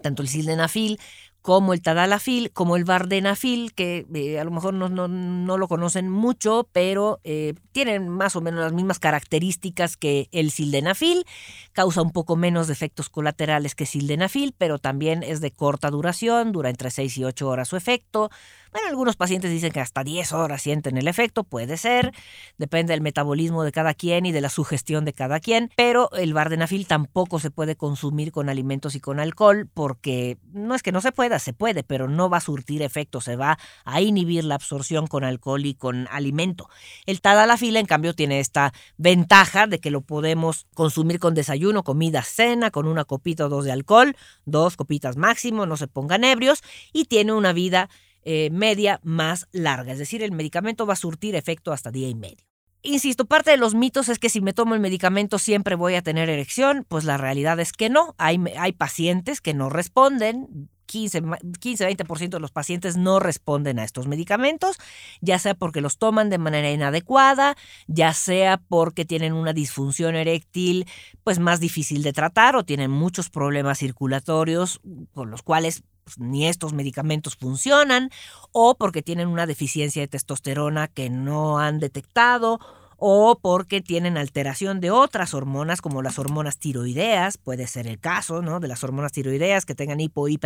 tanto 0.00 0.22
el 0.22 0.28
sildenafil 0.28 0.98
como 1.42 1.74
el 1.74 1.82
tadalafil, 1.82 2.52
como 2.52 2.76
el 2.76 2.84
vardenafil, 2.84 3.74
que 3.74 4.06
eh, 4.14 4.38
a 4.38 4.44
lo 4.44 4.52
mejor 4.52 4.74
no, 4.74 4.88
no, 4.88 5.58
lo 5.58 5.68
conocen 5.68 6.08
mucho, 6.08 6.68
pero 6.72 7.20
eh, 7.24 7.54
tienen 7.72 8.08
más 8.08 8.36
o 8.36 8.40
menos 8.40 8.60
las 8.60 8.72
mismas 8.72 9.00
características 9.00 9.96
que 9.96 10.28
el 10.30 10.52
sildenafil, 10.52 11.26
causa 11.72 12.00
un 12.00 12.12
poco 12.12 12.36
menos 12.36 12.70
efectos 12.70 13.08
colaterales 13.08 13.74
que 13.74 13.86
sildenafil, 13.86 14.54
pero 14.56 14.78
también 14.78 15.24
es 15.24 15.40
de 15.40 15.50
corta 15.50 15.90
duración, 15.90 16.52
dura 16.52 16.70
entre 16.70 16.92
6 16.92 17.18
y 17.18 17.24
8 17.24 17.48
horas 17.48 17.68
su 17.68 17.76
efecto, 17.76 18.30
bueno, 18.72 18.88
algunos 18.88 19.16
pacientes 19.16 19.50
dicen 19.50 19.70
que 19.70 19.80
hasta 19.80 20.02
10 20.02 20.32
horas 20.32 20.62
sienten 20.62 20.96
el 20.96 21.06
efecto, 21.06 21.44
puede 21.44 21.76
ser, 21.76 22.12
depende 22.56 22.92
del 22.92 23.02
metabolismo 23.02 23.64
de 23.64 23.72
cada 23.72 23.92
quien 23.92 24.24
y 24.24 24.32
de 24.32 24.40
la 24.40 24.48
sugestión 24.48 25.04
de 25.04 25.12
cada 25.12 25.40
quien, 25.40 25.70
pero 25.76 26.10
el 26.12 26.32
vardenafil 26.32 26.86
tampoco 26.86 27.38
se 27.38 27.50
puede 27.50 27.76
consumir 27.76 28.32
con 28.32 28.48
alimentos 28.48 28.94
y 28.94 29.00
con 29.00 29.20
alcohol 29.20 29.68
porque 29.72 30.38
no 30.52 30.74
es 30.74 30.82
que 30.82 30.90
no 30.90 31.02
se 31.02 31.12
pueda, 31.12 31.38
se 31.38 31.52
puede, 31.52 31.82
pero 31.82 32.08
no 32.08 32.30
va 32.30 32.38
a 32.38 32.40
surtir 32.40 32.80
efecto, 32.80 33.20
se 33.20 33.36
va 33.36 33.58
a 33.84 34.00
inhibir 34.00 34.44
la 34.44 34.54
absorción 34.54 35.06
con 35.06 35.22
alcohol 35.22 35.66
y 35.66 35.74
con 35.74 36.08
alimento. 36.10 36.68
El 37.04 37.20
tadalafil 37.20 37.76
en 37.76 37.86
cambio 37.86 38.14
tiene 38.14 38.40
esta 38.40 38.72
ventaja 38.96 39.66
de 39.66 39.80
que 39.80 39.90
lo 39.90 40.00
podemos 40.00 40.66
consumir 40.74 41.18
con 41.18 41.34
desayuno, 41.34 41.82
comida, 41.82 42.22
cena, 42.22 42.70
con 42.70 42.86
una 42.86 43.04
copita 43.04 43.46
o 43.46 43.48
dos 43.50 43.66
de 43.66 43.72
alcohol, 43.72 44.16
dos 44.46 44.76
copitas 44.76 45.16
máximo, 45.18 45.66
no 45.66 45.76
se 45.76 45.88
pongan 45.88 46.24
ebrios 46.24 46.62
y 46.92 47.04
tiene 47.04 47.32
una 47.32 47.52
vida 47.52 47.90
eh, 48.24 48.50
media 48.50 49.00
más 49.02 49.48
larga, 49.52 49.92
es 49.92 49.98
decir, 49.98 50.22
el 50.22 50.32
medicamento 50.32 50.86
va 50.86 50.94
a 50.94 50.96
surtir 50.96 51.34
efecto 51.34 51.72
hasta 51.72 51.90
día 51.90 52.08
y 52.08 52.14
medio. 52.14 52.52
Insisto, 52.84 53.26
parte 53.26 53.52
de 53.52 53.56
los 53.58 53.76
mitos 53.76 54.08
es 54.08 54.18
que 54.18 54.28
si 54.28 54.40
me 54.40 54.52
tomo 54.52 54.74
el 54.74 54.80
medicamento 54.80 55.38
siempre 55.38 55.76
voy 55.76 55.94
a 55.94 56.02
tener 56.02 56.28
erección, 56.28 56.84
pues 56.88 57.04
la 57.04 57.16
realidad 57.16 57.60
es 57.60 57.72
que 57.72 57.88
no. 57.88 58.16
Hay, 58.18 58.38
pacientes 58.72 59.40
que 59.40 59.54
no 59.54 59.70
responden, 59.70 60.68
15-20% 60.88 62.30
de 62.30 62.40
los 62.40 62.50
pacientes 62.50 62.96
no 62.96 63.20
responden 63.20 63.78
a 63.78 63.84
estos 63.84 64.08
medicamentos, 64.08 64.78
ya 65.20 65.38
sea 65.38 65.54
porque 65.54 65.80
los 65.80 65.96
toman 65.96 66.28
de 66.28 66.38
manera 66.38 66.72
inadecuada, 66.72 67.56
ya 67.86 68.12
sea 68.14 68.58
porque 68.58 69.04
tienen 69.04 69.32
una 69.32 69.52
disfunción 69.52 70.16
eréctil 70.16 70.86
pues 71.22 71.38
más 71.38 71.60
difícil 71.60 72.02
de 72.02 72.12
tratar 72.12 72.56
o 72.56 72.64
tienen 72.64 72.90
muchos 72.90 73.30
problemas 73.30 73.78
circulatorios 73.78 74.80
con 75.12 75.30
los 75.30 75.42
cuales 75.42 75.84
pues, 76.04 76.18
ni 76.18 76.46
estos 76.46 76.72
medicamentos 76.72 77.36
funcionan, 77.36 78.10
o 78.52 78.74
porque 78.74 79.02
tienen 79.02 79.28
una 79.28 79.46
deficiencia 79.46 80.02
de 80.02 80.08
testosterona 80.08 80.88
que 80.88 81.10
no 81.10 81.58
han 81.58 81.78
detectado, 81.78 82.58
o 83.04 83.40
porque 83.42 83.80
tienen 83.80 84.16
alteración 84.16 84.78
de 84.78 84.92
otras 84.92 85.34
hormonas 85.34 85.82
como 85.82 86.02
las 86.02 86.20
hormonas 86.20 86.56
tiroideas, 86.58 87.36
puede 87.36 87.66
ser 87.66 87.88
el 87.88 87.98
caso, 87.98 88.42
¿no? 88.42 88.60
De 88.60 88.68
las 88.68 88.84
hormonas 88.84 89.10
tiroideas 89.10 89.66
que 89.66 89.74
tengan 89.74 89.98
hipo, 89.98 90.28
y 90.28 90.38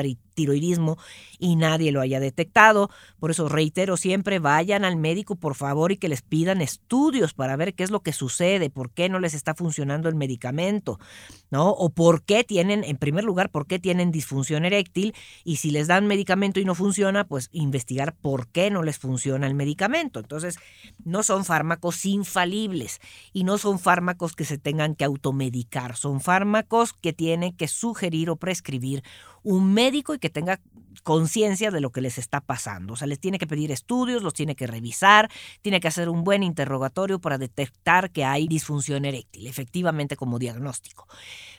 nadie 1.56 1.92
lo 1.92 2.00
haya 2.00 2.18
detectado. 2.18 2.88
Por 3.20 3.30
eso 3.30 3.50
reitero 3.50 3.98
siempre, 3.98 4.38
vayan 4.38 4.86
al 4.86 4.96
médico 4.96 5.36
por 5.36 5.54
favor 5.54 5.92
y 5.92 5.98
que 5.98 6.08
les 6.08 6.22
pidan 6.22 6.62
estudios 6.62 7.34
para 7.34 7.56
ver 7.56 7.74
qué 7.74 7.84
es 7.84 7.90
lo 7.90 8.00
que 8.00 8.14
sucede, 8.14 8.70
por 8.70 8.90
qué 8.90 9.10
no 9.10 9.20
les 9.20 9.34
está 9.34 9.54
funcionando 9.54 10.08
el 10.08 10.14
medicamento, 10.14 10.98
¿no? 11.50 11.68
O 11.68 11.90
por 11.90 12.22
qué 12.22 12.42
tienen, 12.42 12.84
en 12.84 12.96
primer 12.96 13.24
lugar, 13.24 13.50
por 13.50 13.66
qué 13.66 13.78
tienen 13.78 14.10
disfunción 14.10 14.64
eréctil 14.64 15.14
y 15.44 15.56
si 15.56 15.70
les 15.70 15.88
dan 15.88 16.06
medicamento 16.06 16.58
y 16.58 16.64
no 16.64 16.74
funciona, 16.74 17.24
pues 17.24 17.50
investigar 17.52 18.14
por 18.14 18.48
qué 18.48 18.70
no 18.70 18.82
les 18.82 18.98
funciona 18.98 19.46
el 19.46 19.54
medicamento. 19.54 20.20
Entonces, 20.20 20.58
no 21.04 21.22
son 21.22 21.44
fármacos 21.44 21.96
y 22.54 23.44
no 23.44 23.59
son 23.59 23.78
fármacos 23.78 24.35
que 24.35 24.44
se 24.44 24.59
tengan 24.59 24.94
que 24.94 25.04
automedicar, 25.04 25.96
son 25.96 26.20
fármacos 26.20 26.92
que 26.92 27.12
tiene 27.12 27.54
que 27.56 27.68
sugerir 27.68 28.30
o 28.30 28.37
prescribir 28.37 29.02
un 29.42 29.72
médico 29.72 30.14
y 30.14 30.18
que 30.18 30.30
tenga 30.30 30.61
conciencia 31.02 31.70
de 31.70 31.80
lo 31.80 31.90
que 31.90 32.00
les 32.00 32.18
está 32.18 32.40
pasando. 32.40 32.94
O 32.94 32.96
sea, 32.96 33.06
les 33.06 33.20
tiene 33.20 33.38
que 33.38 33.46
pedir 33.46 33.70
estudios, 33.70 34.22
los 34.22 34.35
tiene 34.35 34.56
que 34.56 34.66
revisar, 34.66 35.30
tiene 35.62 35.80
que 35.80 35.88
hacer 35.88 36.09
un 36.09 36.24
buen 36.24 36.42
interrogatorio 36.42 37.20
para 37.20 37.38
detectar 37.38 38.11
que 38.11 38.24
hay 38.24 38.48
disfunción 38.48 39.04
eréctil, 39.04 39.46
efectivamente 39.46 40.16
como 40.16 40.38
diagnóstico. 40.38 41.06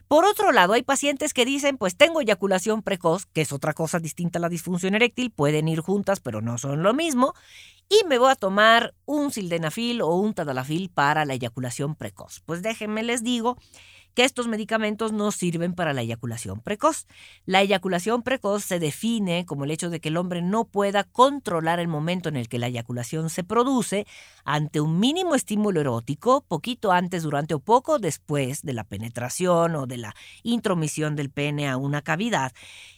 Por 0.08 0.26
otro 0.26 0.52
lado, 0.52 0.74
hay 0.74 0.84
pacientes 0.84 1.34
que 1.34 1.46
dicen, 1.46 1.78
pues 1.78 1.98
tengo 1.98 2.22
eyaculación 2.22 2.82
precoz, 2.82 3.26
que 3.26 3.42
es 3.42 3.52
otra 3.52 3.74
cosa 3.74 4.00
distinta 4.00 4.40
a 4.40 4.42
la 4.42 4.50
disfunción 4.50 4.96
eréctil, 4.96 5.32
pueden 5.32 5.68
ir 5.68 5.82
juntas, 5.82 6.20
pero 6.20 6.42
no 6.42 6.58
son 6.58 6.84
lo 6.84 6.94
mismo, 6.94 7.34
y 7.90 8.06
me 8.08 8.18
voy 8.18 8.32
a 8.32 8.36
tomar 8.36 8.94
un 9.06 9.32
sildenafil 9.32 10.02
o 10.02 10.16
un 10.16 10.34
tadalafil 10.34 10.90
para 10.90 11.26
la 11.26 11.34
eyaculación 11.34 11.96
precoz. 11.96 12.42
Pues 12.46 12.62
déjenme 12.62 13.04
les 13.04 13.24
digo 13.24 13.58
que 14.18 14.24
estos 14.24 14.48
medicamentos 14.48 15.12
no 15.12 15.32
sirven 15.32 15.76
para 15.76 15.94
la 15.94 16.02
eyaculación 16.02 16.60
precoz. 16.62 17.06
La 17.46 17.62
eyaculación 17.62 18.24
precoz 18.24 18.64
se 18.64 18.80
define 18.80 19.46
como 19.46 19.64
el 19.64 19.70
hecho 19.70 19.92
de 19.92 20.00
que 20.00 20.10
el 20.10 20.18
hombre 20.18 20.42
no 20.42 20.66
pueda 20.66 21.04
controlar 21.04 21.80
el 21.80 21.88
momento 21.88 22.28
en 22.28 22.36
el 22.36 22.50
que 22.50 22.58
la 22.58 22.66
eyaculación 22.66 23.30
se 23.30 23.44
produce 23.44 24.08
ante 24.44 24.82
un 24.82 25.00
mínimo 25.00 25.36
estímulo 25.36 25.82
erótico, 25.82 26.44
poquito 26.48 26.92
antes, 26.92 27.22
durante 27.22 27.54
o 27.54 27.60
poco 27.60 28.00
después 28.00 28.64
de 28.64 28.74
la 28.74 28.86
penetración 28.86 29.76
o 29.76 29.86
de 29.86 29.98
la 29.98 30.16
intromisión 30.42 31.16
del 31.16 31.30
pene 31.30 31.70
a 31.70 31.78
una 31.78 32.02
cavidad. 32.02 32.54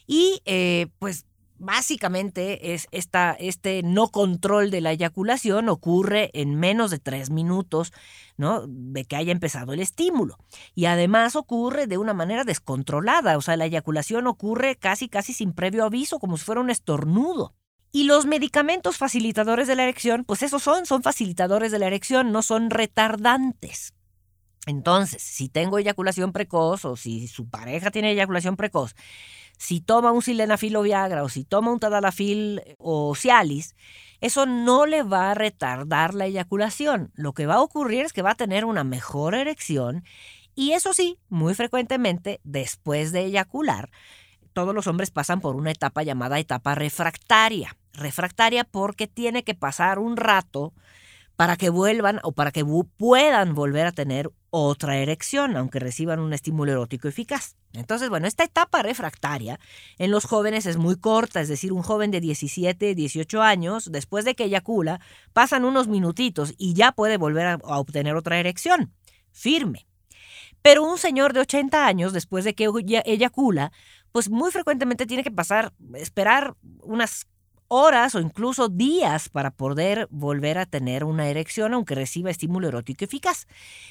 Y 0.06 0.40
eh, 0.46 0.86
pues 0.98 1.26
básicamente 1.60 2.72
es 2.74 2.88
esta, 2.90 3.32
este 3.38 3.82
no 3.82 4.08
control 4.08 4.70
de 4.70 4.80
la 4.80 4.92
eyaculación 4.92 5.68
ocurre 5.68 6.30
en 6.32 6.56
menos 6.56 6.90
de 6.90 6.98
tres 6.98 7.30
minutos 7.30 7.92
¿no? 8.36 8.64
de 8.66 9.04
que 9.04 9.16
haya 9.16 9.30
empezado 9.30 9.72
el 9.72 9.80
estímulo. 9.80 10.38
Y 10.74 10.86
además 10.86 11.36
ocurre 11.36 11.86
de 11.86 11.98
una 11.98 12.14
manera 12.14 12.44
descontrolada, 12.44 13.36
o 13.36 13.42
sea, 13.42 13.56
la 13.56 13.66
eyaculación 13.66 14.26
ocurre 14.26 14.76
casi, 14.76 15.08
casi 15.08 15.34
sin 15.34 15.52
previo 15.52 15.84
aviso, 15.84 16.18
como 16.18 16.36
si 16.36 16.44
fuera 16.44 16.62
un 16.62 16.70
estornudo. 16.70 17.54
Y 17.92 18.04
los 18.04 18.24
medicamentos 18.24 18.96
facilitadores 18.96 19.68
de 19.68 19.76
la 19.76 19.82
erección, 19.82 20.24
pues 20.24 20.42
esos 20.42 20.62
son, 20.62 20.86
son 20.86 21.02
facilitadores 21.02 21.72
de 21.72 21.78
la 21.78 21.88
erección, 21.88 22.32
no 22.32 22.42
son 22.42 22.70
retardantes. 22.70 23.94
Entonces, 24.66 25.22
si 25.22 25.48
tengo 25.48 25.78
eyaculación 25.78 26.32
precoz 26.32 26.84
o 26.84 26.96
si 26.96 27.26
su 27.28 27.48
pareja 27.48 27.90
tiene 27.90 28.12
eyaculación 28.12 28.56
precoz, 28.56 28.94
si 29.60 29.82
toma 29.82 30.10
un 30.10 30.22
sildenafil 30.22 30.74
o 30.76 30.82
Viagra 30.82 31.22
o 31.22 31.28
si 31.28 31.44
toma 31.44 31.70
un 31.70 31.78
tadalafil 31.78 32.62
o 32.78 33.14
Cialis, 33.14 33.76
eso 34.22 34.46
no 34.46 34.86
le 34.86 35.02
va 35.02 35.30
a 35.30 35.34
retardar 35.34 36.14
la 36.14 36.24
eyaculación. 36.24 37.12
Lo 37.14 37.34
que 37.34 37.44
va 37.44 37.56
a 37.56 37.60
ocurrir 37.60 38.06
es 38.06 38.14
que 38.14 38.22
va 38.22 38.30
a 38.30 38.36
tener 38.36 38.64
una 38.64 38.84
mejor 38.84 39.34
erección 39.34 40.02
y 40.54 40.72
eso 40.72 40.94
sí, 40.94 41.18
muy 41.28 41.54
frecuentemente 41.54 42.40
después 42.42 43.12
de 43.12 43.26
eyacular, 43.26 43.90
todos 44.54 44.74
los 44.74 44.86
hombres 44.86 45.10
pasan 45.10 45.42
por 45.42 45.56
una 45.56 45.72
etapa 45.72 46.02
llamada 46.04 46.38
etapa 46.38 46.74
refractaria. 46.74 47.76
Refractaria 47.92 48.64
porque 48.64 49.06
tiene 49.08 49.44
que 49.44 49.54
pasar 49.54 49.98
un 49.98 50.16
rato 50.16 50.72
para 51.40 51.56
que 51.56 51.70
vuelvan 51.70 52.20
o 52.22 52.32
para 52.32 52.52
que 52.52 52.66
puedan 52.98 53.54
volver 53.54 53.86
a 53.86 53.92
tener 53.92 54.30
otra 54.50 54.98
erección, 54.98 55.56
aunque 55.56 55.78
reciban 55.78 56.20
un 56.20 56.34
estímulo 56.34 56.72
erótico 56.72 57.08
eficaz. 57.08 57.56
Entonces, 57.72 58.10
bueno, 58.10 58.26
esta 58.26 58.44
etapa 58.44 58.82
refractaria 58.82 59.58
en 59.96 60.10
los 60.10 60.26
jóvenes 60.26 60.66
es 60.66 60.76
muy 60.76 60.96
corta, 60.96 61.40
es 61.40 61.48
decir, 61.48 61.72
un 61.72 61.80
joven 61.80 62.10
de 62.10 62.20
17, 62.20 62.94
18 62.94 63.40
años, 63.40 63.90
después 63.90 64.26
de 64.26 64.34
que 64.34 64.44
eyacula, 64.44 65.00
pasan 65.32 65.64
unos 65.64 65.88
minutitos 65.88 66.52
y 66.58 66.74
ya 66.74 66.92
puede 66.92 67.16
volver 67.16 67.46
a, 67.46 67.56
obtener 67.78 68.16
otra 68.16 68.38
erección, 68.38 68.92
firme. 69.32 69.86
Pero 70.60 70.82
un 70.82 70.98
señor 70.98 71.32
de 71.32 71.40
80 71.40 71.86
años, 71.86 72.12
después 72.12 72.44
de 72.44 72.54
que 72.54 72.68
eyacula, 73.06 73.72
pues 74.12 74.28
muy 74.28 74.50
frecuentemente 74.50 75.06
tiene 75.06 75.24
que 75.24 75.30
pasar, 75.30 75.72
esperar 75.94 76.54
unas 76.82 77.26
horas 77.70 78.16
o 78.16 78.20
incluso 78.20 78.68
días 78.68 79.28
para 79.28 79.52
poder 79.52 80.08
volver 80.10 80.58
a 80.58 80.66
tener 80.66 81.04
una 81.04 81.28
erección 81.28 81.72
aunque 81.72 81.94
reciba 81.94 82.30
estímulo 82.30 82.66
erótico 82.68 83.04
eficaz. 83.04 83.46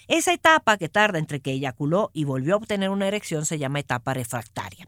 Esa 0.10 0.34
etapa 0.34 0.78
que 0.78 0.90
tarda 0.90 1.18
entre 1.18 1.40
que 1.40 1.52
eyaculó 1.52 2.12
y 2.14 2.26
volvió 2.26 2.54
a 2.54 2.58
obtener 2.58 2.90
una 2.90 3.08
erección 3.08 3.46
se 3.46 3.58
llama 3.58 3.80
etapa 3.80 4.14
refractaria. 4.14 4.88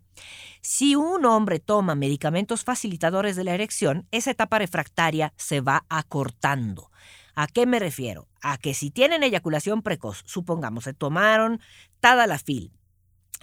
Si 0.61 0.95
un 0.95 1.25
hombre 1.25 1.59
toma 1.59 1.95
medicamentos 1.95 2.65
facilitadores 2.65 3.37
de 3.37 3.45
la 3.45 3.53
erección, 3.53 4.07
esa 4.11 4.31
etapa 4.31 4.59
refractaria 4.59 5.33
se 5.37 5.61
va 5.61 5.85
acortando. 5.87 6.91
¿A 7.33 7.47
qué 7.47 7.65
me 7.65 7.79
refiero? 7.79 8.27
A 8.41 8.57
que 8.57 8.73
si 8.73 8.91
tienen 8.91 9.23
eyaculación 9.23 9.83
precoz, 9.83 10.21
supongamos, 10.25 10.83
se 10.83 10.93
tomaron 10.93 11.61
tadalafil, 12.01 12.73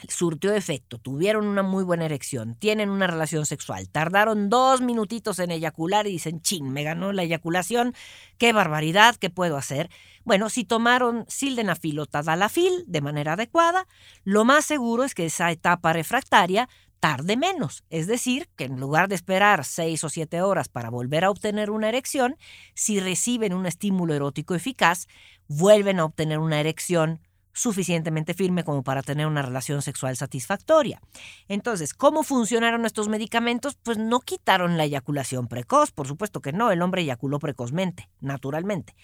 surtió 0.09 0.55
efecto, 0.55 0.99
tuvieron 0.99 1.47
una 1.47 1.63
muy 1.63 1.83
buena 1.83 2.05
erección, 2.05 2.55
tienen 2.55 2.91
una 2.91 3.07
relación 3.07 3.47
sexual, 3.47 3.89
tardaron 3.89 4.49
dos 4.49 4.81
minutitos 4.81 5.39
en 5.39 5.51
eyacular 5.51 6.07
y 6.07 6.13
dicen, 6.13 6.41
ching, 6.41 6.71
me 6.71 6.85
ganó 6.85 7.13
la 7.13 7.25
eyaculación, 7.25 7.95
qué 8.39 8.53
barbaridad, 8.53 9.17
¿qué 9.17 9.31
puedo 9.31 9.57
hacer? 9.57 9.91
Bueno, 10.25 10.51
si 10.51 10.65
tomaron 10.65 11.25
sildenafil 11.29 11.99
o 11.99 12.07
tadalafil 12.07 12.85
de 12.87 13.01
manera 13.01 13.33
adecuada, 13.33 13.87
lo 14.25 14.45
más 14.45 14.65
seguro 14.65 15.05
es 15.05 15.15
que 15.15 15.27
esa 15.27 15.51
etapa 15.51 15.93
refractaria 15.93 16.69
tarde 17.01 17.37
menos, 17.37 17.85
es 17.91 18.07
decir, 18.07 18.49
que 18.57 18.65
en 18.65 18.81
lugar 18.81 19.09
de 19.09 19.15
esperar 19.15 19.65
seis 19.65 20.03
o 20.05 20.09
siete 20.09 20.43
horas 20.43 20.69
para 20.69 20.91
volver 20.91 21.25
a 21.25 21.31
obtener 21.31 21.71
una 21.71 21.89
erección, 21.89 22.37
si 22.75 23.01
reciben 23.01 23.55
un 23.55 23.67
estímulo 23.67 24.15
erótico 24.15 24.55
eficaz, 24.55 25.07
vuelven 25.47 26.01
a 26.01 26.05
obtener 26.05 26.39
una 26.39 26.61
erección 26.61 27.21
suficientemente 27.59 28.35
firme 28.35 28.63
como 28.63 28.83
para 28.83 29.03
tener 29.03 29.27
una 29.27 29.43
relación 29.43 29.83
sexual 29.83 30.17
satisfactoria. 30.17 31.01
Entonces, 31.49 31.93
¿cómo 31.93 32.23
funcionaron 32.23 32.87
estos 32.87 33.09
medicamentos? 33.09 33.77
Pues 33.83 33.99
no 33.99 34.21
quitaron 34.21 34.77
la 34.77 34.85
eyaculación 34.85 35.49
precoz, 35.49 35.91
por 35.91 36.07
supuesto 36.07 36.41
que 36.41 36.53
no, 36.53 36.71
el 36.71 36.83
hombre 36.83 37.03
eyaculó 37.03 37.41
precozmente, 37.41 38.09
naturalmente. 38.21 38.95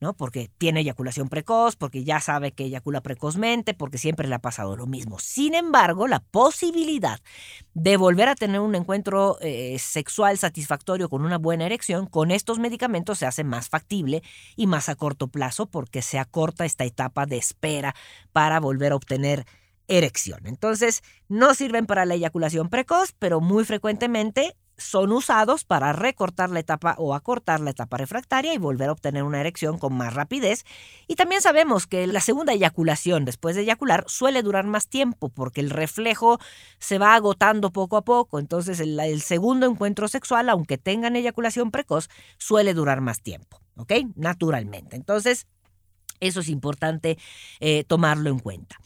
¿No? 0.00 0.14
Porque 0.14 0.50
tiene 0.58 0.80
eyaculación 0.80 1.28
precoz, 1.28 1.76
porque 1.76 2.04
ya 2.04 2.20
sabe 2.20 2.52
que 2.52 2.64
eyacula 2.64 3.00
precozmente, 3.00 3.74
porque 3.74 3.98
siempre 3.98 4.28
le 4.28 4.34
ha 4.34 4.38
pasado 4.38 4.76
lo 4.76 4.86
mismo. 4.86 5.18
Sin 5.18 5.54
embargo, 5.54 6.08
la 6.08 6.20
posibilidad 6.20 7.20
de 7.74 7.96
volver 7.96 8.28
a 8.28 8.34
tener 8.34 8.60
un 8.60 8.74
encuentro 8.74 9.38
eh, 9.40 9.78
sexual 9.78 10.38
satisfactorio 10.38 11.08
con 11.08 11.24
una 11.24 11.38
buena 11.38 11.66
erección 11.66 12.06
con 12.06 12.30
estos 12.30 12.58
medicamentos 12.58 13.18
se 13.18 13.26
hace 13.26 13.44
más 13.44 13.68
factible 13.68 14.22
y 14.56 14.66
más 14.66 14.88
a 14.88 14.94
corto 14.94 15.28
plazo 15.28 15.66
porque 15.66 16.02
se 16.02 16.18
acorta 16.18 16.64
esta 16.64 16.84
etapa 16.84 17.26
de 17.26 17.36
espera 17.36 17.94
para 18.32 18.60
volver 18.60 18.92
a 18.92 18.96
obtener 18.96 19.46
erección. 19.88 20.46
Entonces, 20.46 21.02
no 21.28 21.54
sirven 21.54 21.86
para 21.86 22.04
la 22.04 22.14
eyaculación 22.14 22.68
precoz, 22.68 23.14
pero 23.18 23.40
muy 23.40 23.64
frecuentemente 23.64 24.54
son 24.78 25.12
usados 25.12 25.64
para 25.64 25.92
recortar 25.92 26.50
la 26.50 26.60
etapa 26.60 26.94
o 26.98 27.14
acortar 27.14 27.60
la 27.60 27.70
etapa 27.70 27.96
refractaria 27.98 28.54
y 28.54 28.58
volver 28.58 28.88
a 28.88 28.92
obtener 28.92 29.24
una 29.24 29.40
erección 29.40 29.76
con 29.76 29.94
más 29.94 30.14
rapidez. 30.14 30.64
Y 31.08 31.16
también 31.16 31.42
sabemos 31.42 31.86
que 31.86 32.06
la 32.06 32.20
segunda 32.20 32.52
eyaculación 32.52 33.24
después 33.24 33.56
de 33.56 33.62
eyacular 33.62 34.04
suele 34.06 34.42
durar 34.42 34.64
más 34.64 34.88
tiempo 34.88 35.28
porque 35.28 35.60
el 35.60 35.70
reflejo 35.70 36.38
se 36.78 36.98
va 36.98 37.14
agotando 37.14 37.72
poco 37.72 37.96
a 37.96 38.04
poco. 38.04 38.38
Entonces 38.38 38.78
el, 38.80 39.20
segundo 39.20 39.66
encuentro 39.66 40.06
sexual, 40.06 40.48
aunque 40.48 40.78
tengan 40.78 41.16
eyaculación 41.16 41.72
precoz, 41.72 42.08
suele 42.38 42.72
durar 42.72 43.00
más 43.00 43.20
tiempo. 43.20 43.60
¿Ok? 43.76 43.92
Naturalmente. 44.14 44.96
Entonces, 44.96 45.46
eso 46.20 46.40
es 46.40 46.48
importante 46.48 47.18
eh, 47.60 47.84
tomarlo 47.84 48.30
en 48.30 48.38
cuenta. 48.38 48.76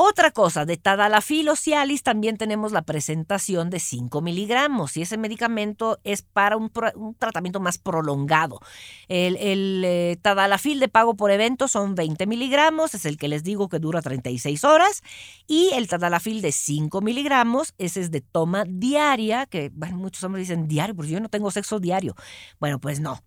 Otra 0.00 0.30
cosa, 0.30 0.64
de 0.64 0.76
Tadalafil 0.76 1.48
o 1.48 1.56
Cialis 1.56 2.04
también 2.04 2.36
tenemos 2.36 2.70
la 2.70 2.82
presentación 2.82 3.68
de 3.68 3.80
5 3.80 4.20
miligramos 4.20 4.96
y 4.96 5.02
ese 5.02 5.18
medicamento 5.18 5.98
es 6.04 6.22
para 6.22 6.56
un, 6.56 6.70
tratamiento 7.18 7.58
más 7.58 7.78
prolongado. 7.78 8.60
El, 9.08 9.82
eh, 9.84 10.16
Tadalafil 10.22 10.78
de 10.78 10.86
pago 10.86 11.16
por 11.16 11.32
evento 11.32 11.66
son 11.66 11.96
20 11.96 12.28
miligramos, 12.28 12.94
es 12.94 13.06
el 13.06 13.16
que 13.16 13.26
les 13.26 13.42
digo 13.42 13.68
que 13.68 13.80
dura 13.80 14.00
36 14.00 14.62
horas, 14.62 15.02
y 15.48 15.70
el 15.74 15.88
Tadalafil 15.88 16.42
de 16.42 16.52
5 16.52 17.00
miligramos, 17.00 17.74
ese 17.76 18.00
es 18.00 18.12
de 18.12 18.20
toma 18.20 18.66
diaria, 18.68 19.46
que 19.46 19.72
bueno, 19.74 19.96
muchos 19.96 20.22
hombres 20.22 20.46
dicen 20.46 20.68
diario, 20.68 20.94
porque 20.94 21.10
yo 21.10 21.18
no 21.18 21.28
tengo 21.28 21.50
sexo 21.50 21.80
diario. 21.80 22.14
Bueno, 22.60 22.78
pues 22.78 23.00
no, 23.00 23.20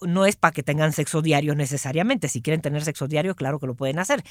no 0.00 0.26
es 0.26 0.34
para 0.34 0.50
que 0.50 0.64
tengan 0.64 0.92
sexo 0.92 1.22
diario 1.22 1.54
necesariamente. 1.54 2.28
Si 2.28 2.42
quieren 2.42 2.62
tener 2.62 2.82
sexo 2.82 3.06
diario, 3.06 3.36
claro 3.36 3.60
que 3.60 3.68
lo 3.68 3.76
pueden 3.76 4.00
hacer. 4.00 4.24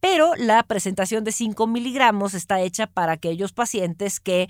Pero 0.00 0.34
la 0.36 0.62
presentación 0.62 1.09
de 1.18 1.32
5 1.32 1.66
miligramos 1.66 2.34
está 2.34 2.60
hecha 2.60 2.86
para 2.86 3.12
aquellos 3.12 3.52
pacientes 3.52 4.20
que 4.20 4.48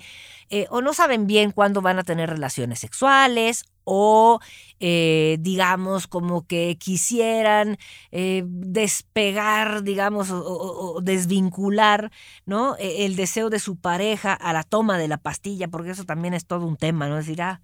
eh, 0.49 0.67
o 0.69 0.81
no 0.81 0.93
saben 0.93 1.25
bien 1.25 1.51
cuándo 1.51 1.81
van 1.81 1.97
a 1.97 2.03
tener 2.03 2.29
relaciones 2.29 2.79
sexuales 2.79 3.65
o 3.83 4.39
eh, 4.79 5.37
digamos 5.39 6.07
como 6.07 6.45
que 6.45 6.77
quisieran 6.77 7.77
eh, 8.11 8.43
despegar, 8.45 9.83
digamos, 9.83 10.29
o, 10.31 10.99
desvincular, 11.01 12.11
¿no? 12.45 12.75
E, 12.77 13.05
el 13.05 13.15
deseo 13.15 13.49
de 13.49 13.59
su 13.59 13.77
pareja 13.77 14.33
a 14.33 14.53
la 14.53 14.63
toma 14.63 14.97
de 14.97 15.07
la 15.07 15.17
pastilla, 15.17 15.67
porque 15.67 15.91
eso 15.91 16.05
también 16.05 16.33
es 16.33 16.45
todo 16.45 16.65
un 16.67 16.77
tema, 16.77 17.07
¿no? 17.07 17.17
Es 17.17 17.25
decir, 17.25 17.41
ah, 17.41 17.61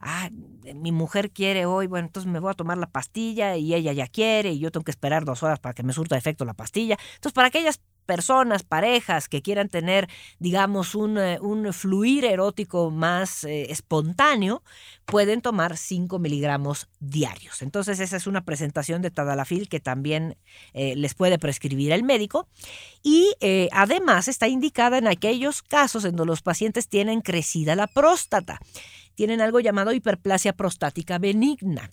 ah, 0.00 0.30
mi 0.74 0.92
mujer 0.92 1.30
quiere 1.30 1.66
hoy, 1.66 1.86
bueno, 1.86 2.06
entonces 2.06 2.30
me 2.30 2.40
voy 2.40 2.50
a 2.50 2.54
tomar 2.54 2.78
la 2.78 2.90
pastilla 2.90 3.56
y 3.56 3.74
ella 3.74 3.92
ya 3.92 4.06
quiere 4.06 4.52
y 4.52 4.58
yo 4.58 4.70
tengo 4.70 4.84
que 4.84 4.90
esperar 4.90 5.24
dos 5.24 5.42
horas 5.42 5.60
para 5.60 5.74
que 5.74 5.82
me 5.82 5.92
surta 5.92 6.16
efecto 6.16 6.44
la 6.44 6.54
pastilla. 6.54 6.98
Entonces, 7.16 7.32
para 7.32 7.48
aquellas 7.48 7.80
personas, 8.04 8.62
parejas 8.62 9.28
que 9.28 9.42
quieran 9.42 9.68
tener, 9.68 10.08
digamos, 10.38 10.94
un, 10.94 11.18
eh, 11.18 11.38
fluir 11.72 12.24
erótico 12.24 12.90
más 12.90 13.44
eh, 13.44 13.70
espontáneo, 13.70 14.62
pueden 15.04 15.40
tomar 15.40 15.76
5 15.76 16.18
miligramos 16.18 16.88
diarios. 17.00 17.62
Entonces, 17.62 18.00
esa 18.00 18.16
es 18.16 18.26
una 18.26 18.44
presentación 18.44 19.02
de 19.02 19.10
Tadalafil 19.10 19.68
que 19.68 19.80
también 19.80 20.36
eh, 20.72 20.94
les 20.96 21.14
puede 21.14 21.38
prescribir 21.38 21.92
el 21.92 22.02
médico. 22.02 22.48
Y 23.02 23.34
además 23.72 24.28
está 24.28 24.48
indicada 24.48 24.96
en 24.96 25.06
aquellos 25.06 25.62
casos 25.62 26.04
en 26.04 26.16
donde 26.16 26.30
los 26.30 26.42
pacientes 26.42 26.88
tienen 26.88 27.20
crecida 27.20 27.76
la 27.76 27.86
próstata. 27.86 28.60
Tienen 29.14 29.42
algo 29.42 29.60
llamado 29.60 29.92
hiperplasia 29.92 30.54
prostática 30.54 31.18
benigna. 31.18 31.90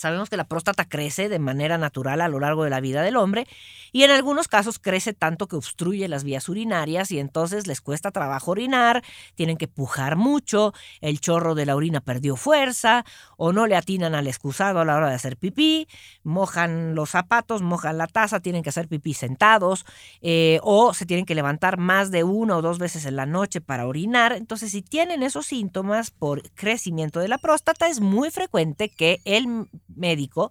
Sabemos 0.00 0.30
que 0.30 0.38
la 0.38 0.44
próstata 0.44 0.86
crece 0.86 1.28
de 1.28 1.38
manera 1.38 1.76
natural 1.76 2.22
a 2.22 2.28
lo 2.28 2.40
largo 2.40 2.64
de 2.64 2.70
la 2.70 2.80
vida 2.80 3.02
del 3.02 3.16
hombre 3.16 3.46
y 3.92 4.04
en 4.04 4.10
algunos 4.10 4.48
casos 4.48 4.78
crece 4.78 5.12
tanto 5.12 5.46
que 5.46 5.56
obstruye 5.56 6.08
las 6.08 6.24
vías 6.24 6.48
urinarias 6.48 7.10
y 7.10 7.18
entonces 7.18 7.66
les 7.66 7.82
cuesta 7.82 8.10
trabajo 8.10 8.52
orinar, 8.52 9.02
tienen 9.34 9.58
que 9.58 9.68
pujar 9.68 10.16
mucho, 10.16 10.72
el 11.02 11.20
chorro 11.20 11.54
de 11.54 11.66
la 11.66 11.76
orina 11.76 12.00
perdió 12.00 12.36
fuerza 12.36 13.04
o 13.36 13.52
no 13.52 13.66
le 13.66 13.76
atinan 13.76 14.14
al 14.14 14.26
excusado 14.26 14.80
a 14.80 14.86
la 14.86 14.96
hora 14.96 15.10
de 15.10 15.16
hacer 15.16 15.36
pipí, 15.36 15.86
mojan 16.22 16.94
los 16.94 17.10
zapatos, 17.10 17.60
mojan 17.60 17.98
la 17.98 18.06
taza, 18.06 18.40
tienen 18.40 18.62
que 18.62 18.70
hacer 18.70 18.88
pipí 18.88 19.12
sentados 19.12 19.84
eh, 20.22 20.60
o 20.62 20.94
se 20.94 21.04
tienen 21.04 21.26
que 21.26 21.34
levantar 21.34 21.76
más 21.76 22.10
de 22.10 22.24
una 22.24 22.56
o 22.56 22.62
dos 22.62 22.78
veces 22.78 23.04
en 23.04 23.16
la 23.16 23.26
noche 23.26 23.60
para 23.60 23.86
orinar. 23.86 24.32
Entonces 24.32 24.70
si 24.70 24.80
tienen 24.80 25.22
esos 25.22 25.44
síntomas 25.44 26.10
por 26.10 26.50
crecimiento 26.52 27.20
de 27.20 27.28
la 27.28 27.36
próstata 27.36 27.86
es 27.86 28.00
muy 28.00 28.30
frecuente 28.30 28.88
que 28.88 29.20
el 29.26 29.68
médico 29.96 30.50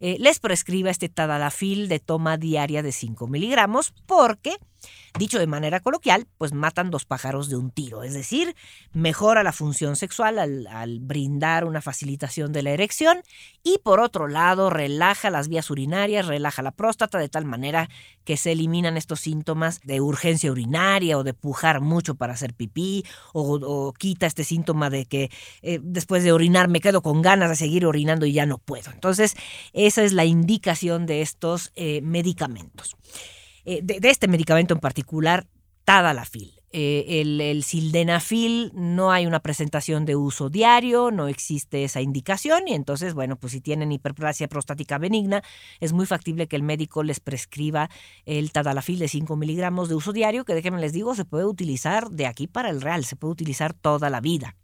eh, 0.00 0.16
les 0.18 0.38
prescriba 0.38 0.90
este 0.90 1.08
tadalafil 1.08 1.88
de 1.88 1.98
toma 2.00 2.36
diaria 2.36 2.82
de 2.82 2.92
5 2.92 3.26
miligramos 3.26 3.92
porque 4.06 4.56
Dicho 5.16 5.38
de 5.38 5.46
manera 5.46 5.78
coloquial, 5.78 6.26
pues 6.38 6.52
matan 6.52 6.90
dos 6.90 7.04
pájaros 7.04 7.48
de 7.48 7.56
un 7.56 7.70
tiro, 7.70 8.02
es 8.02 8.14
decir, 8.14 8.56
mejora 8.92 9.44
la 9.44 9.52
función 9.52 9.94
sexual 9.94 10.40
al, 10.40 10.98
brindar 10.98 11.64
una 11.66 11.80
facilitación 11.80 12.52
de 12.52 12.64
la 12.64 12.70
erección 12.70 13.22
y 13.62 13.78
por 13.78 14.00
otro 14.00 14.26
lado 14.26 14.70
relaja 14.70 15.30
las 15.30 15.46
vías 15.46 15.70
urinarias, 15.70 16.26
relaja 16.26 16.62
la 16.62 16.72
próstata 16.72 17.18
de 17.18 17.28
tal 17.28 17.44
manera 17.44 17.88
que 18.24 18.36
se 18.36 18.52
eliminan 18.52 18.96
estos 18.96 19.20
síntomas 19.20 19.80
de 19.84 20.00
urgencia 20.00 20.50
urinaria 20.50 21.16
o 21.16 21.22
de 21.22 21.32
pujar 21.32 21.80
mucho 21.80 22.16
para 22.16 22.32
hacer 22.32 22.52
pipí 22.52 23.04
o, 23.32 23.92
quita 23.96 24.26
este 24.26 24.42
síntoma 24.42 24.90
de 24.90 25.06
que 25.06 25.30
eh, 25.62 25.78
después 25.80 26.24
de 26.24 26.32
orinar 26.32 26.66
me 26.66 26.80
quedo 26.80 27.02
con 27.02 27.22
ganas 27.22 27.50
de 27.50 27.56
seguir 27.56 27.86
orinando 27.86 28.26
y 28.26 28.32
ya 28.32 28.46
no 28.46 28.58
puedo. 28.58 28.90
Entonces, 28.90 29.36
esa 29.72 30.02
es 30.02 30.12
la 30.12 30.24
indicación 30.24 31.06
de 31.06 31.22
estos 31.22 31.70
eh, 31.76 32.00
medicamentos. 32.02 32.96
Eh, 33.64 33.80
de, 33.82 34.08
este 34.08 34.28
medicamento 34.28 34.74
en 34.74 34.80
particular, 34.80 35.46
Tadalafil. 35.84 36.52
Eh, 36.76 37.20
el, 37.20 37.62
sildenafil 37.62 38.72
no 38.74 39.12
hay 39.12 39.26
una 39.26 39.38
presentación 39.38 40.04
de 40.04 40.16
uso 40.16 40.50
diario, 40.50 41.12
no 41.12 41.28
existe 41.28 41.84
esa 41.84 42.00
indicación 42.00 42.66
y 42.66 42.74
entonces, 42.74 43.14
bueno, 43.14 43.36
pues 43.36 43.52
si 43.52 43.60
tienen 43.60 43.92
hiperplasia 43.92 44.48
prostática 44.48 44.98
benigna, 44.98 45.44
es 45.78 45.92
muy 45.92 46.04
factible 46.04 46.48
que 46.48 46.56
el 46.56 46.64
médico 46.64 47.04
les 47.04 47.20
prescriba 47.20 47.90
el 48.24 48.50
tadalafil 48.50 48.98
de 48.98 49.06
5 49.06 49.36
miligramos 49.36 49.88
de 49.88 49.94
uso 49.94 50.12
diario, 50.12 50.44
que 50.44 50.54
déjenme 50.54 50.80
les 50.80 50.92
digo, 50.92 51.14
se 51.14 51.24
puede 51.24 51.44
utilizar 51.44 52.10
de 52.10 52.26
aquí 52.26 52.48
para 52.48 52.70
el 52.70 52.80
real, 52.80 53.04
se 53.04 53.14
puede 53.14 53.32
utilizar 53.32 53.72
toda 53.72 54.10
la 54.10 54.20
vida. 54.20 54.56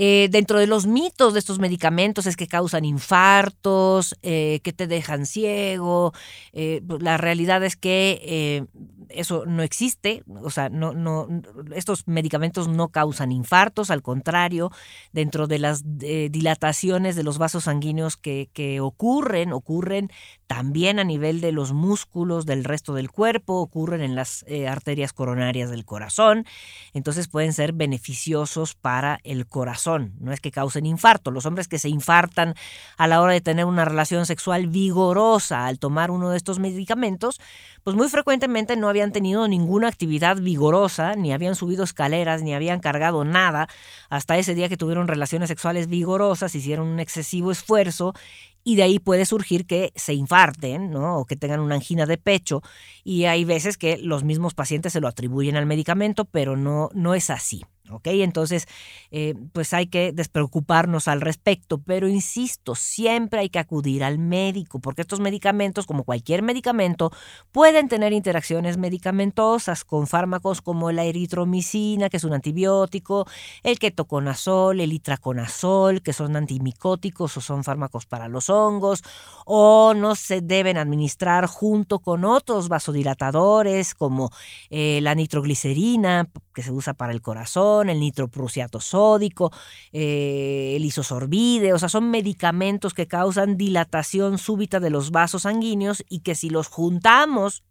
Eh, 0.00 0.28
dentro 0.30 0.60
de 0.60 0.68
los 0.68 0.86
mitos 0.86 1.32
de 1.32 1.40
estos 1.40 1.58
medicamentos 1.58 2.26
es 2.26 2.36
que 2.36 2.46
causan 2.46 2.84
infartos, 2.84 4.14
eh, 4.22 4.60
que 4.62 4.72
te 4.72 4.86
dejan 4.86 5.26
ciego. 5.26 6.12
Eh, 6.52 6.82
la 7.00 7.16
realidad 7.16 7.64
es 7.64 7.74
que 7.74 8.64
eso 9.08 9.44
no 9.44 9.64
existe, 9.64 10.22
o 10.40 10.50
sea, 10.50 10.68
no, 10.68 10.92
no, 10.92 11.26
estos 11.74 12.06
medicamentos 12.06 12.68
no 12.68 12.90
causan 12.90 13.32
infartos, 13.32 13.90
al 13.90 14.02
contrario, 14.02 14.70
dentro 15.12 15.48
de 15.48 15.58
las 15.58 15.82
dilataciones 15.84 17.16
de 17.16 17.24
los 17.24 17.38
vasos 17.38 17.64
sanguíneos 17.64 18.16
que, 18.16 18.50
que 18.52 18.80
ocurren, 18.80 19.52
ocurren 19.52 20.12
también 20.48 20.98
a 20.98 21.04
nivel 21.04 21.40
de 21.40 21.52
los 21.52 21.72
músculos 21.72 22.44
del 22.44 22.64
resto 22.64 22.94
del 22.94 23.12
cuerpo, 23.12 23.60
ocurren 23.60 24.00
en 24.00 24.16
las 24.16 24.44
arterias 24.68 25.12
coronarias 25.12 25.70
del 25.70 25.84
corazón, 25.84 26.44
entonces 26.92 27.28
pueden 27.28 27.52
ser 27.52 27.72
beneficiosos 27.72 28.74
para 28.74 29.20
el 29.22 29.46
corazón. 29.46 30.14
No 30.18 30.32
es 30.32 30.40
que 30.40 30.50
causen 30.50 30.86
infarto. 30.86 31.30
Los 31.30 31.46
hombres 31.46 31.68
que 31.68 31.78
se 31.78 31.88
infartan 31.88 32.54
a 32.96 33.06
la 33.06 33.20
hora 33.20 33.34
de 33.34 33.40
tener 33.40 33.66
una 33.66 33.84
relación 33.84 34.26
sexual 34.26 34.66
vigorosa 34.66 35.66
al 35.66 35.78
tomar 35.78 36.10
uno 36.10 36.30
de 36.30 36.38
estos 36.38 36.58
medicamentos, 36.58 37.40
pues 37.84 37.94
muy 37.94 38.08
frecuentemente 38.08 38.74
no 38.74 38.88
habían 38.88 39.12
tenido 39.12 39.46
ninguna 39.48 39.88
actividad 39.88 40.38
vigorosa, 40.38 41.14
ni 41.14 41.32
habían 41.32 41.54
subido 41.54 41.84
escaleras, 41.84 42.42
ni 42.42 42.54
habían 42.54 42.80
cargado 42.80 43.24
nada, 43.24 43.68
hasta 44.08 44.38
ese 44.38 44.54
día 44.54 44.68
que 44.70 44.78
tuvieron 44.78 45.08
relaciones 45.08 45.48
sexuales 45.48 45.88
vigorosas, 45.88 46.54
hicieron 46.54 46.88
un 46.88 47.00
excesivo 47.00 47.52
esfuerzo 47.52 48.14
y 48.64 48.76
de 48.76 48.82
ahí 48.82 48.98
puede 48.98 49.24
surgir 49.24 49.66
que 49.66 49.92
se 49.94 50.14
infarten, 50.14 50.90
¿no? 50.90 51.18
O 51.18 51.24
que 51.24 51.36
tengan 51.36 51.60
una 51.60 51.76
angina 51.76 52.06
de 52.06 52.18
pecho. 52.18 52.62
Y 53.04 53.24
hay 53.24 53.44
veces 53.44 53.78
que 53.78 53.98
los 53.98 54.24
mismos 54.24 54.54
pacientes 54.54 54.92
se 54.92 55.00
lo 55.00 55.08
atribuyen 55.08 55.56
al 55.56 55.66
medicamento, 55.66 56.24
pero 56.24 56.56
no, 56.56 56.90
no 56.92 57.14
es 57.14 57.30
así. 57.30 57.64
¿Ok? 57.90 58.06
Entonces, 58.08 58.66
eh, 59.10 59.34
pues 59.52 59.72
hay 59.72 59.86
que 59.86 60.12
despreocuparnos 60.12 61.08
al 61.08 61.20
respecto, 61.20 61.78
pero 61.78 62.08
insisto, 62.08 62.74
siempre 62.74 63.40
hay 63.40 63.48
que 63.48 63.58
acudir 63.58 64.04
al 64.04 64.18
médico, 64.18 64.78
porque 64.78 65.02
estos 65.02 65.20
medicamentos, 65.20 65.86
como 65.86 66.04
cualquier 66.04 66.42
medicamento, 66.42 67.10
pueden 67.52 67.88
tener 67.88 68.12
interacciones 68.12 68.76
medicamentosas 68.76 69.84
con 69.84 70.06
fármacos 70.06 70.62
como 70.62 70.92
la 70.92 71.04
eritromicina, 71.04 72.08
que 72.08 72.18
es 72.18 72.24
un 72.24 72.32
antibiótico, 72.32 73.26
el 73.62 73.78
ketoconazol, 73.78 74.80
el 74.80 74.92
itraconazol, 74.92 76.02
que 76.02 76.12
son 76.12 76.36
antimicóticos 76.36 77.36
o 77.36 77.40
son 77.40 77.64
fármacos 77.64 78.06
para 78.06 78.28
los 78.28 78.50
hongos, 78.50 79.02
o 79.44 79.94
no 79.94 80.14
se 80.14 80.40
deben 80.40 80.76
administrar 80.76 81.46
junto 81.46 82.00
con 82.00 82.24
otros 82.24 82.68
vasodilatadores 82.68 83.94
como 83.94 84.30
eh, 84.70 85.00
la 85.02 85.14
nitroglicerina, 85.14 86.28
que 86.58 86.64
se 86.64 86.72
usa 86.72 86.94
para 86.94 87.12
el 87.12 87.22
corazón, 87.22 87.88
el 87.88 88.00
nitroprusiato 88.00 88.80
sódico, 88.80 89.52
eh, 89.92 90.72
el 90.74 90.84
isosorbide, 90.84 91.72
o 91.72 91.78
sea, 91.78 91.88
son 91.88 92.10
medicamentos 92.10 92.94
que 92.94 93.06
causan 93.06 93.56
dilatación 93.56 94.38
súbita 94.38 94.80
de 94.80 94.90
los 94.90 95.12
vasos 95.12 95.42
sanguíneos 95.42 96.02
y 96.08 96.18
que 96.18 96.34
si 96.34 96.50
los 96.50 96.66
juntamos 96.66 97.62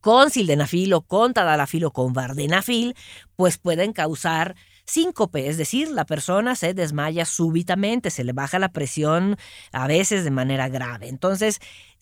con 0.00 0.30
sildenafil 0.30 0.94
o 0.94 1.02
con 1.02 1.34
tadalafil 1.34 1.84
o 1.84 1.90
con 1.90 2.14
vardenafil, 2.14 2.96
pues 3.36 3.58
pueden 3.58 3.92
causar 3.92 4.56
síncope, 4.86 5.46
es 5.48 5.58
decir, 5.58 5.90
la 5.90 6.06
persona 6.06 6.54
se 6.54 6.72
desmaya 6.72 7.26
súbitamente, 7.26 8.08
se 8.08 8.24
le 8.24 8.32
baja 8.32 8.58
la 8.58 8.72
presión 8.72 9.36
a 9.72 9.86
veces 9.86 10.24
de 10.24 10.30
manera 10.30 10.70
grave. 10.70 11.08
Entonces, 11.08 11.60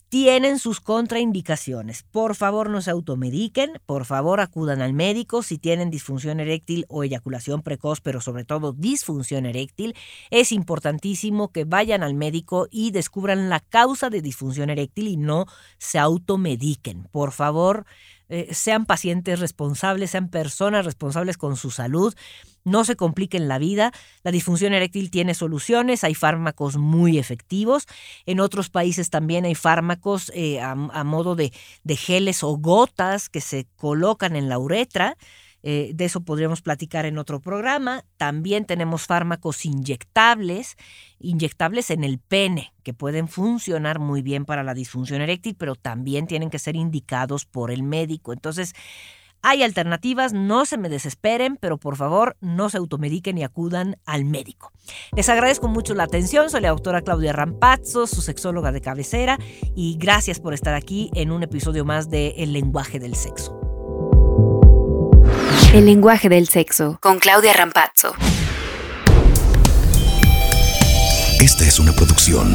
tienen 0.09 0.59
sus 0.59 0.81
contraindicaciones. 0.81 2.05
Por 2.05 2.35
favor, 2.35 2.71
no 2.71 2.81
se 2.81 2.91
automediquen, 2.91 3.81
por 3.87 4.05
favor, 4.05 4.41
acudan 4.41 4.81
al 4.81 4.93
médico 4.93 5.43
si 5.43 5.59
tienen 5.59 5.91
disfunción 5.91 6.41
eréctil 6.41 6.87
o 6.89 7.03
eyaculación 7.03 7.63
precoz, 7.63 8.01
pero 8.01 8.21
sobre 8.21 8.45
todo 8.45 8.73
disfunción 8.73 9.47
eréctil. 9.47 9.95
Es 10.31 10.53
importantísimo 10.53 11.51
que 11.51 11.65
vayan 11.65 12.03
al 12.03 12.15
médico 12.15 12.69
y 12.71 12.93
descubran 12.93 13.49
la 13.49 13.61
causa 13.61 14.11
de 14.11 14.23
disfunción 14.23 14.71
eréctil 14.71 15.09
y 15.09 15.17
no 15.17 15.47
se 15.79 15.99
automediquen. 15.99 17.09
Por 17.11 17.33
favor, 17.33 17.85
eh, 18.29 18.53
sean 18.53 18.87
pacientes 18.87 19.41
responsables, 19.41 20.11
sean 20.11 20.29
personas 20.29 20.85
responsables 20.85 21.37
con 21.37 21.57
su 21.57 21.71
salud, 21.71 22.15
no 22.65 22.85
se 22.85 22.97
compliquen 22.97 23.47
la 23.47 23.59
vida. 23.59 23.93
La 24.25 24.33
disfunción 24.33 24.75
eréctil 24.75 25.11
tiene 25.11 25.35
soluciones, 25.35 26.03
hay 26.03 26.15
fármacos 26.15 26.77
muy 26.77 27.19
efectivos. 27.19 27.87
En 28.27 28.41
otros 28.41 28.69
países 28.71 29.09
también 29.09 29.45
hay 29.45 29.55
fármacos 29.55 30.33
eh, 30.35 30.61
a, 30.61 30.75
modo 30.75 31.37
de, 31.37 31.53
de 31.85 31.97
geles 31.97 32.43
o 32.43 32.57
gotas 32.57 33.29
que 33.29 33.41
se 33.41 33.67
colocan 33.77 34.35
en 34.35 34.49
la 34.49 34.59
uretra. 34.59 35.17
Eh, 35.69 35.91
de 35.97 36.05
eso 36.05 36.21
podríamos 36.21 36.63
platicar 36.63 37.07
en 37.07 37.19
otro 37.19 37.41
programa. 37.41 38.05
También 38.19 38.67
tenemos 38.67 39.07
fármacos 39.07 39.65
inyectables, 39.65 40.77
inyectables 41.19 41.91
en 41.91 42.05
el 42.05 42.21
pene, 42.21 42.73
que 42.85 42.95
pueden 42.95 43.27
funcionar 43.27 43.99
muy 43.99 44.23
bien 44.23 44.45
para 44.45 44.63
la 44.63 44.75
disfunción 44.75 45.23
eréctil, 45.23 45.57
pero 45.59 45.75
también 45.75 46.29
tienen 46.29 46.51
que 46.51 46.61
ser 46.61 46.77
indicados 46.77 47.47
por 47.47 47.73
el 47.73 47.83
médico. 47.83 48.33
Entonces, 48.33 48.75
hay 49.43 49.65
alternativas, 49.65 50.33
no 50.33 50.67
se 50.67 50.79
me 50.79 50.89
desesperen, 50.89 51.57
pero 51.61 51.79
por 51.79 51.97
favor 51.97 52.37
no 52.41 52.71
se 52.71 52.79
automediquen 52.79 53.37
y 53.37 53.43
acudan 53.43 53.97
al 54.05 54.25
médico. 54.25 54.71
Les 55.17 55.29
agradezco 55.29 55.67
mucho 55.67 55.95
la 55.95 56.05
atención, 56.05 56.49
soy 56.49 56.61
la 56.61 56.69
doctora 56.69 57.03
Claudia 57.03 57.33
Rampazzo, 57.33 58.07
su 58.07 58.23
sexóloga 58.23 58.71
de 58.71 58.83
cabecera, 58.83 59.37
y 59.75 59.97
gracias 59.99 60.39
por 60.39 60.55
estar 60.55 60.75
aquí 60.75 61.11
en 61.15 61.33
un 61.33 61.43
episodio 61.43 61.85
más 61.85 62.09
de 62.09 62.35
El 62.39 62.53
lenguaje 62.53 63.01
del 63.01 63.17
sexo. 63.17 63.66
El 65.75 65.85
lenguaje 65.85 66.29
del 66.29 66.49
sexo 66.49 66.99
con 67.01 67.19
Claudia 67.19 67.53
Rampazzo. 67.53 68.15
Esta 71.41 71.65
es 71.65 71.79
una 71.79 71.93
producción 71.93 72.55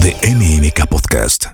de 0.00 0.14
MMK 0.34 0.86
Podcast. 0.86 1.52